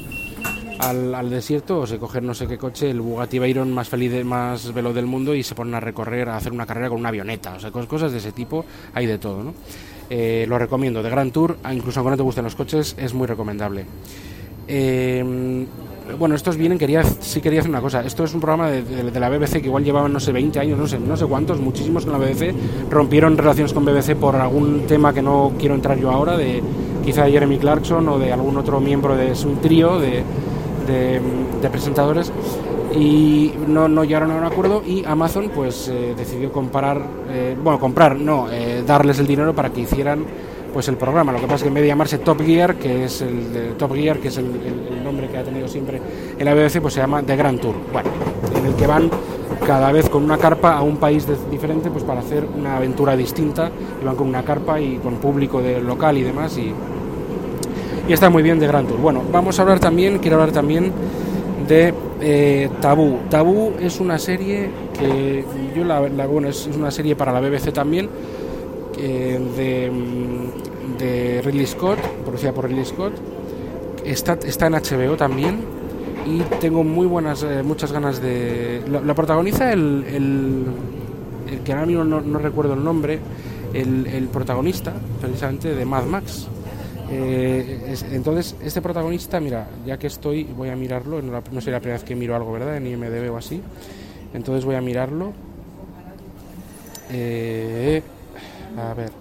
al, 0.79 1.29
desierto 1.29 1.79
o 1.79 1.87
se 1.87 1.97
cogen 1.97 2.27
no 2.27 2.35
sé 2.35 2.47
qué 2.47 2.59
coche 2.59 2.91
el 2.91 3.01
Bugatti 3.01 3.39
Veyron 3.39 3.73
más 3.73 3.89
feliz 3.89 4.23
más 4.23 4.71
veloz 4.73 4.93
del 4.93 5.07
mundo 5.07 5.33
y 5.33 5.41
se 5.41 5.55
ponen 5.55 5.73
a 5.73 5.79
recorrer 5.79 6.29
a 6.29 6.37
hacer 6.37 6.51
una 6.51 6.67
carrera 6.67 6.89
con 6.89 6.99
una 6.99 7.09
avioneta 7.09 7.55
o 7.55 7.59
sea 7.59 7.71
cosas 7.71 8.11
de 8.11 8.19
ese 8.19 8.31
tipo 8.31 8.63
hay 8.93 9.07
de 9.07 9.17
todo 9.17 9.43
¿no? 9.43 9.53
Eh, 10.09 10.45
lo 10.47 10.59
recomiendo 10.59 11.01
de 11.01 11.09
Grand 11.09 11.31
Tour 11.31 11.57
incluso 11.71 11.99
aunque 11.99 12.11
no 12.11 12.17
te 12.17 12.23
gusten 12.23 12.43
los 12.43 12.55
coches 12.55 12.95
es 12.99 13.13
muy 13.13 13.25
recomendable 13.25 13.85
eh, 14.67 15.65
bueno, 16.17 16.35
estos 16.35 16.57
vienen, 16.57 16.77
quería, 16.77 17.03
sí 17.03 17.41
quería 17.41 17.59
hacer 17.59 17.69
una 17.69 17.81
cosa. 17.81 18.01
Esto 18.01 18.23
es 18.23 18.33
un 18.33 18.39
programa 18.39 18.69
de, 18.69 19.19
la 19.19 19.29
BBC 19.29 19.61
que 19.61 19.67
igual 19.67 19.83
llevaban, 19.83 20.13
no 20.13 20.19
sé, 20.19 20.31
20 20.31 20.59
años, 20.59 20.77
no 20.77 20.87
sé, 20.87 20.99
no 20.99 21.15
sé 21.17 21.25
cuántos, 21.25 21.59
muchísimos 21.59 22.05
con 22.05 22.13
la 22.13 22.19
BBC. 22.19 22.53
Rompieron 22.89 23.37
relaciones 23.37 23.73
con 23.73 23.85
BBC 23.85 24.15
por 24.15 24.35
algún 24.35 24.85
tema 24.87 25.13
que 25.13 25.21
no 25.21 25.53
quiero 25.59 25.75
entrar 25.75 25.97
yo 25.97 26.11
ahora, 26.11 26.37
de 26.37 26.61
quizá 27.03 27.25
de 27.25 27.31
Jeremy 27.31 27.57
Clarkson 27.57 28.07
o 28.09 28.19
de 28.19 28.31
algún 28.31 28.57
otro 28.57 28.79
miembro 28.79 29.15
de 29.15 29.35
su 29.35 29.53
trío 29.55 29.99
de, 29.99 30.23
de, 30.87 31.69
presentadores. 31.69 32.31
Y 32.93 33.53
no, 33.67 33.87
no 33.87 34.03
llegaron 34.03 34.31
a 34.31 34.35
un 34.35 34.43
acuerdo 34.43 34.83
y 34.85 35.05
Amazon 35.05 35.49
pues 35.55 35.87
eh, 35.87 36.13
decidió 36.17 36.51
comprar, 36.51 37.01
eh, 37.29 37.55
bueno, 37.61 37.79
comprar, 37.79 38.17
no, 38.17 38.51
eh, 38.51 38.83
darles 38.85 39.19
el 39.19 39.27
dinero 39.27 39.55
para 39.55 39.69
que 39.69 39.81
hicieran 39.81 40.25
pues 40.73 40.87
el 40.87 40.97
programa. 40.97 41.31
Lo 41.31 41.39
que 41.39 41.45
pasa 41.45 41.57
es 41.57 41.61
que 41.63 41.67
en 41.69 41.73
vez 41.73 41.83
de 41.83 41.87
llamarse 41.87 42.17
Top 42.19 42.41
Gear, 42.41 42.75
que 42.75 43.05
es 43.05 43.21
el 43.21 43.53
de 43.53 43.61
Top 43.71 43.93
Gear, 43.93 44.19
que 44.19 44.29
es 44.29 44.37
el, 44.37 45.03
nombre 45.03 45.27
que 45.27 45.37
ha 45.37 45.43
tenido 45.43 45.67
siempre 45.67 45.99
en 46.37 46.45
la 46.45 46.53
BBC, 46.53 46.79
pues 46.79 46.93
se 46.93 47.01
llama 47.01 47.21
The 47.23 47.35
Grand 47.35 47.59
Tour. 47.59 47.75
Bueno, 47.91 48.09
en 48.55 48.65
el 48.65 48.75
que 48.75 48.87
van 48.87 49.09
cada 49.65 49.91
vez 49.91 50.09
con 50.09 50.23
una 50.23 50.37
carpa 50.37 50.73
a 50.73 50.81
un 50.81 50.97
país 50.97 51.27
diferente, 51.49 51.89
pues 51.89 52.03
para 52.03 52.21
hacer 52.21 52.45
una 52.57 52.77
aventura 52.77 53.15
distinta. 53.15 53.71
Y 54.01 54.05
van 54.05 54.15
con 54.15 54.27
una 54.27 54.43
carpa 54.43 54.79
y 54.79 54.97
con 54.97 55.15
público 55.15 55.61
de 55.61 55.81
local 55.81 56.17
y 56.17 56.23
demás 56.23 56.57
y, 56.57 56.73
y 58.07 58.13
está 58.13 58.29
muy 58.29 58.43
bien 58.43 58.59
The 58.59 58.67
Grand 58.67 58.87
Tour. 58.87 58.99
Bueno, 58.99 59.21
vamos 59.31 59.59
a 59.59 59.63
hablar 59.63 59.79
también, 59.79 60.19
quiero 60.19 60.37
hablar 60.37 60.53
también 60.53 60.91
de 61.67 61.93
eh, 62.21 62.69
Tabú. 62.79 63.19
Tabú 63.29 63.73
es 63.79 63.99
una 63.99 64.17
serie 64.17 64.69
que 64.97 65.43
yo 65.75 65.83
la, 65.83 66.07
la 66.07 66.27
bueno, 66.27 66.47
es 66.47 66.67
una 66.67 66.91
serie 66.91 67.15
para 67.15 67.31
la 67.31 67.41
BBC 67.41 67.73
también 67.73 68.09
eh, 68.97 69.39
de, 69.57 69.91
Ridley 71.43 71.65
Scott, 71.65 71.99
producida 72.25 72.53
por 72.53 72.67
Ridley 72.67 72.85
Scott. 72.85 73.13
Está, 74.05 74.33
está 74.33 74.67
en 74.67 74.73
HBO 74.73 75.15
también 75.15 75.81
y 76.25 76.39
tengo 76.59 76.83
muy 76.83 77.07
buenas, 77.07 77.43
eh, 77.43 77.63
muchas 77.63 77.91
ganas 77.91 78.21
de... 78.21 78.81
La, 78.87 79.13
protagoniza 79.13 79.71
el, 79.73 80.05
el, 80.07 81.59
que 81.63 81.73
ahora 81.73 81.85
mismo 81.85 82.03
no, 82.03 82.39
recuerdo 82.39 82.73
el 82.73 82.83
nombre, 82.83 83.19
el, 83.73 84.27
protagonista 84.31 84.93
precisamente 85.19 85.73
de 85.73 85.85
Mad 85.85 86.05
Max. 86.05 86.47
Eh, 87.09 87.93
entonces, 88.11 88.55
este 88.63 88.81
protagonista, 88.81 89.39
mira, 89.39 89.67
ya 89.85 89.97
que 89.97 90.07
estoy, 90.07 90.43
voy 90.43 90.69
a 90.69 90.75
mirarlo, 90.75 91.21
no, 91.21 91.31
no 91.31 91.33
la 91.33 91.79
primera 91.79 91.79
vez 91.79 92.03
que 92.03 92.15
miro 92.15 92.35
algo, 92.35 92.53
¿verdad? 92.53 92.77
En 92.77 92.87
IMDB 92.87 93.31
o 93.33 93.37
así. 93.37 93.61
Entonces 94.33 94.63
voy 94.63 94.75
a 94.75 94.81
mirarlo. 94.81 95.33
Eh, 97.11 98.01
a 98.77 98.93
ver. 98.93 99.11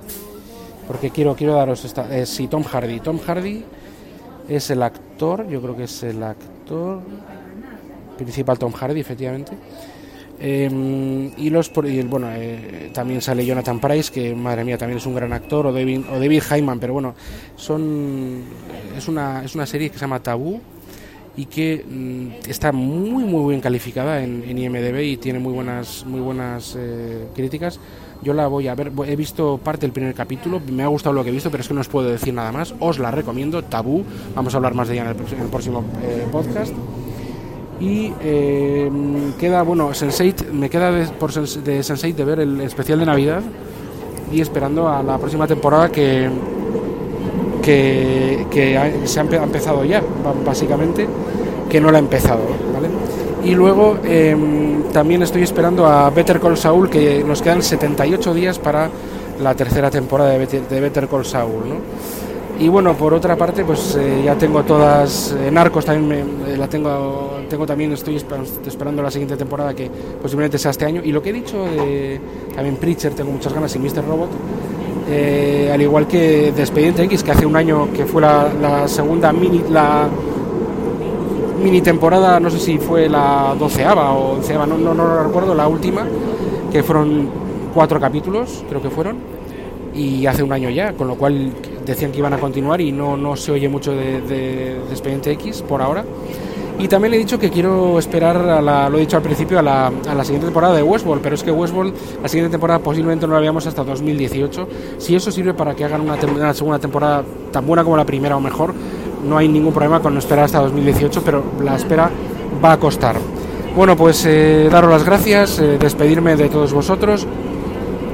Porque 0.90 1.11
quiero, 1.11 1.37
quiero 1.37 1.55
daros 1.55 1.85
esta. 1.85 2.12
Eh, 2.18 2.26
sí, 2.26 2.48
Tom 2.48 2.64
Hardy. 2.64 2.98
Tom 2.98 3.20
Hardy 3.20 3.62
es 4.48 4.70
el 4.70 4.83
actor, 4.83 5.46
yo 5.48 5.62
creo 5.62 5.76
que 5.76 5.85
es 5.85 6.03
el 6.03 6.20
actor 6.20 6.98
principal 8.18 8.59
Tom 8.59 8.72
Hardy, 8.72 8.98
efectivamente. 8.98 9.53
Em, 10.40 11.31
y 11.37 11.48
los 11.48 11.70
y, 11.85 12.03
bueno 12.03 12.26
eh, 12.33 12.90
también 12.92 13.22
sale 13.22 13.46
Jonathan 13.46 13.79
Price 13.79 14.11
que 14.11 14.35
madre 14.35 14.64
mía 14.64 14.79
también 14.79 14.98
es 14.98 15.07
un 15.07 15.14
gran 15.14 15.33
actor 15.33 15.66
o 15.66 15.72
David 15.72 16.00
o 16.11 16.18
David 16.18 16.42
Hyman 16.42 16.81
pero 16.81 16.94
bueno 16.94 17.14
son 17.57 18.42
es 18.96 19.07
una 19.07 19.44
es 19.44 19.55
una 19.55 19.66
serie 19.66 19.90
que 19.90 19.96
se 19.96 20.00
llama 20.00 20.22
Tabú 20.22 20.59
y 21.37 21.44
que 21.44 21.85
mm, 21.87 22.48
está 22.48 22.72
muy 22.72 23.24
muy 23.24 23.50
bien 23.50 23.61
calificada 23.61 24.22
en, 24.22 24.59
IMDb 24.59 25.03
y 25.03 25.16
tiene 25.18 25.38
muy 25.38 25.53
buenas 25.53 26.07
muy 26.07 26.20
buenas 26.20 26.74
eh, 26.74 27.26
críticas 27.35 27.79
yo 28.22 28.35
la 28.35 28.46
voy 28.46 28.68
a 28.68 28.74
ver 28.74 28.92
he 29.06 29.16
visto 29.16 29.59
parte 29.59 29.83
del 29.83 29.92
primer 29.92 30.14
capítulo 30.14 30.61
me 30.70 30.83
ha 30.83 30.87
gustado 30.88 31.14
lo 31.14 31.24
que 31.24 31.30
he 31.30 31.33
visto 31.33 31.50
pero 31.50 31.62
es 31.62 31.68
que 31.68 31.74
no 31.74 31.80
os 31.80 31.88
puedo 31.88 32.09
decir 32.09 32.35
nada 32.35 32.52
más. 32.52 32.74
Os 32.80 32.98
la 32.98 33.11
recomiendo 33.11 33.62
Tabú. 33.62 34.04
Vamos 34.35 34.54
a 34.54 34.56
hablar 34.59 34.74
más 34.74 34.88
de 34.88 34.94
ella 34.94 35.02
en 35.02 35.40
el, 35.40 35.48
próximo 35.48 35.85
eh, 36.02 36.26
podcast. 36.30 36.72
Y 37.80 38.12
eh, 38.22 38.90
queda, 39.38 39.62
bueno, 39.62 39.94
sense 39.94 40.35
me 40.52 40.68
queda 40.68 40.92
de, 40.92 41.06
por 41.06 41.33
sense 41.33 41.62
de 41.62 42.24
ver 42.24 42.40
el 42.40 42.61
especial 42.61 42.98
de 42.98 43.06
Navidad 43.06 43.42
y 44.30 44.40
esperando 44.40 44.88
a 44.88 45.02
la 45.02 45.18
próxima 45.18 45.46
temporada 45.46 45.90
que, 45.90 46.28
que, 47.62 49.00
se 49.04 49.20
ha, 49.20 49.22
empezado 49.22 49.85
ya, 49.85 50.02
básicamente, 50.44 51.06
que 51.68 51.80
no 51.80 51.90
la 51.90 51.98
ha 51.98 52.00
empezado, 52.00 52.42
¿vale? 52.72 52.88
Y 53.44 53.55
luego 53.55 53.98
em, 54.05 54.83
también 54.92 55.22
estoy 55.22 55.42
esperando 55.42 55.87
a 55.87 56.11
Better 56.11 56.40
Call 56.40 56.57
Saul, 56.57 56.90
que 56.90 57.24
nos 57.24 57.40
quedan 57.40 57.62
78 57.62 58.35
días 58.35 58.59
para 58.59 58.90
la 59.40 59.55
tercera 59.55 59.90
temporada 59.90 60.31
de 60.31 60.81
Better, 60.81 61.09
Call 61.09 61.24
Saul, 61.24 61.68
¿no? 61.68 61.76
Y 62.61 62.68
bueno, 62.68 62.92
por 62.92 63.14
otra 63.14 63.37
parte, 63.37 63.64
pues 63.64 63.96
eh, 63.98 64.20
ya 64.22 64.37
tengo 64.37 64.62
todas, 64.64 65.35
eh, 65.40 65.50
Narcos 65.50 65.87
también 65.87 66.42
eh, 66.46 66.59
la 66.59 66.68
tengo, 66.68 67.38
tengo 67.48 67.64
también, 67.64 67.90
estoy 67.92 68.16
esperando 68.16 69.03
la 69.03 69.11
siguiente 69.11 69.35
temporada 69.35 69.72
que 69.72 69.90
posiblemente 70.20 70.59
sea 70.59 70.70
este 70.70 70.85
año. 70.85 71.00
Y 71.03 71.11
lo 71.11 71.22
que 71.22 71.31
he 71.31 71.33
dicho 71.33 71.64
también 72.55 72.76
Preacher, 72.76 73.14
tengo 73.14 73.33
muchas 73.33 73.55
ganas, 73.55 73.74
y 73.74 73.79
Mr. 73.79 74.05
Robot, 74.07 74.29
al 75.72 75.81
igual 75.81 76.07
que 76.07 76.53
de 76.53 76.61
Expediente 76.61 77.03
X, 77.05 77.22
que 77.22 77.31
hace 77.31 77.46
un 77.46 77.57
año 77.57 77.88
que 77.94 78.05
fue 78.05 78.20
la, 78.20 78.87
segunda 78.87 79.33
mini, 79.33 79.62
la 79.70 80.07
mini 81.62 81.81
temporada, 81.81 82.40
no 82.40 82.51
sé 82.51 82.59
si 82.59 82.79
fue 82.79 83.09
la 83.09 83.55
doceava 83.59 84.12
o 84.12 84.37
onceava, 84.37 84.66
no, 84.66 84.79
no, 84.79 84.94
no 84.94 85.23
recuerdo, 85.23 85.55
la 85.55 85.68
última, 85.68 86.07
que 86.73 86.83
fueron 86.83 87.29
cuatro 87.75 88.01
capítulos, 88.01 88.64
creo 88.68 88.83
que 88.83 88.90
fueron, 88.90 89.18
y 89.94 90.27
hace 90.27 90.42
un 90.42 90.53
año 90.53 90.70
ya, 90.70 90.92
con 90.92 91.09
lo 91.09 91.16
cual 91.16 91.53
decían 91.85 92.12
que 92.12 92.18
iban 92.18 92.33
a 92.33 92.38
continuar 92.38 92.81
y 92.81 92.92
no, 92.92 93.16
no 93.16 93.37
se 93.37 93.53
oye 93.53 93.68
mucho 93.68 93.92
de, 93.92 94.77
Expediente 94.90 95.33
X 95.33 95.62
por 95.62 95.83
ahora. 95.83 96.05
Y 96.79 96.88
también 96.88 97.11
le 97.11 97.18
he 97.18 97.20
dicho 97.20 97.38
que 97.38 97.51
quiero 97.51 97.99
esperar, 97.99 98.38
a 98.38 98.62
la, 98.62 98.88
lo 98.88 98.96
he 98.96 99.01
dicho 99.01 99.18
al 99.18 99.23
principio, 99.23 99.59
a 99.59 99.62
la, 99.62 99.90
siguiente 100.25 100.46
temporada 100.46 100.75
de 100.75 100.83
Westworld, 100.83 101.23
pero 101.23 101.35
es 101.35 101.42
que 101.42 101.53
Westworld, 101.53 101.92
la 102.23 102.29
siguiente 102.29 102.53
temporada 102.53 102.79
posiblemente 102.79 103.27
no 103.27 103.35
la 103.35 103.40
veamos 103.40 103.66
hasta 103.66 103.85
2018. 103.85 104.68
Si 104.96 105.14
eso 105.14 105.31
sirve 105.31 105.53
para 105.53 105.75
que 105.75 105.85
hagan 105.85 106.01
una 106.01 106.55
segunda 106.55 106.79
temporada 106.79 107.23
tan 107.53 107.66
buena 107.66 107.85
como 107.85 107.99
la 107.99 108.07
primera 108.07 108.35
o 108.35 108.40
mejor, 108.40 108.73
no 109.26 109.38
hay 109.38 109.48
ningún 109.48 109.72
problema 109.72 110.00
con 110.00 110.16
esperar 110.16 110.44
hasta 110.44 110.61
2018, 110.61 111.22
pero 111.24 111.44
la 111.62 111.76
espera 111.76 112.11
va 112.62 112.72
a 112.72 112.76
costar. 112.78 113.16
Bueno, 113.76 113.96
pues 113.96 114.24
eh, 114.26 114.68
daros 114.70 114.90
las 114.90 115.04
gracias, 115.04 115.59
eh, 115.59 115.78
despedirme 115.78 116.37
de 116.37 116.48
todos 116.48 116.72
vosotros. 116.72 117.26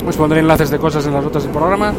Os 0.07 0.17
pondré 0.17 0.41
enlaces 0.41 0.71
de 0.71 0.79
cosas 0.79 1.07
en 1.07 1.15
las 1.15 1.25
notas 1.25 1.43
del 1.43 1.53
programa 1.53 1.93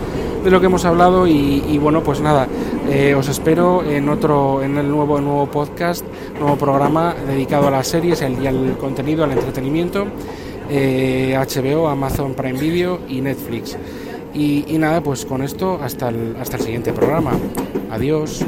de 0.48 0.52
lo 0.52 0.62
que 0.62 0.68
hemos 0.68 0.86
hablado 0.86 1.28
y, 1.28 1.78
bueno 1.78 2.02
pues 2.04 2.22
nada 2.22 2.48
eh, 2.90 3.14
os 3.16 3.28
espero 3.28 3.84
en 3.84 4.08
otro 4.08 4.64
en 4.64 4.78
el 4.78 4.90
nuevo 4.90 5.20
nuevo 5.20 5.48
podcast 5.48 6.06
nuevo 6.40 6.56
programa 6.56 7.14
dedicado 7.28 7.68
a 7.68 7.72
las 7.72 7.88
series 7.88 8.22
y 8.22 8.48
al 8.48 8.78
contenido 8.78 9.26
al 9.26 9.34
entretenimiento 9.34 10.06
HBO 10.06 10.70
eh, 10.70 11.92
Amazon 11.92 12.34
Prime 12.34 12.58
Video 12.58 13.00
y 13.10 13.20
Netflix 13.20 13.78
y, 14.34 14.64
y, 14.74 14.78
nada 14.78 15.02
pues 15.02 15.26
con 15.26 15.42
esto 15.42 15.80
hasta 15.84 16.10
el, 16.10 16.38
hasta 16.40 16.56
el 16.56 16.64
siguiente 16.64 16.94
programa 16.94 17.32
adiós 17.92 18.46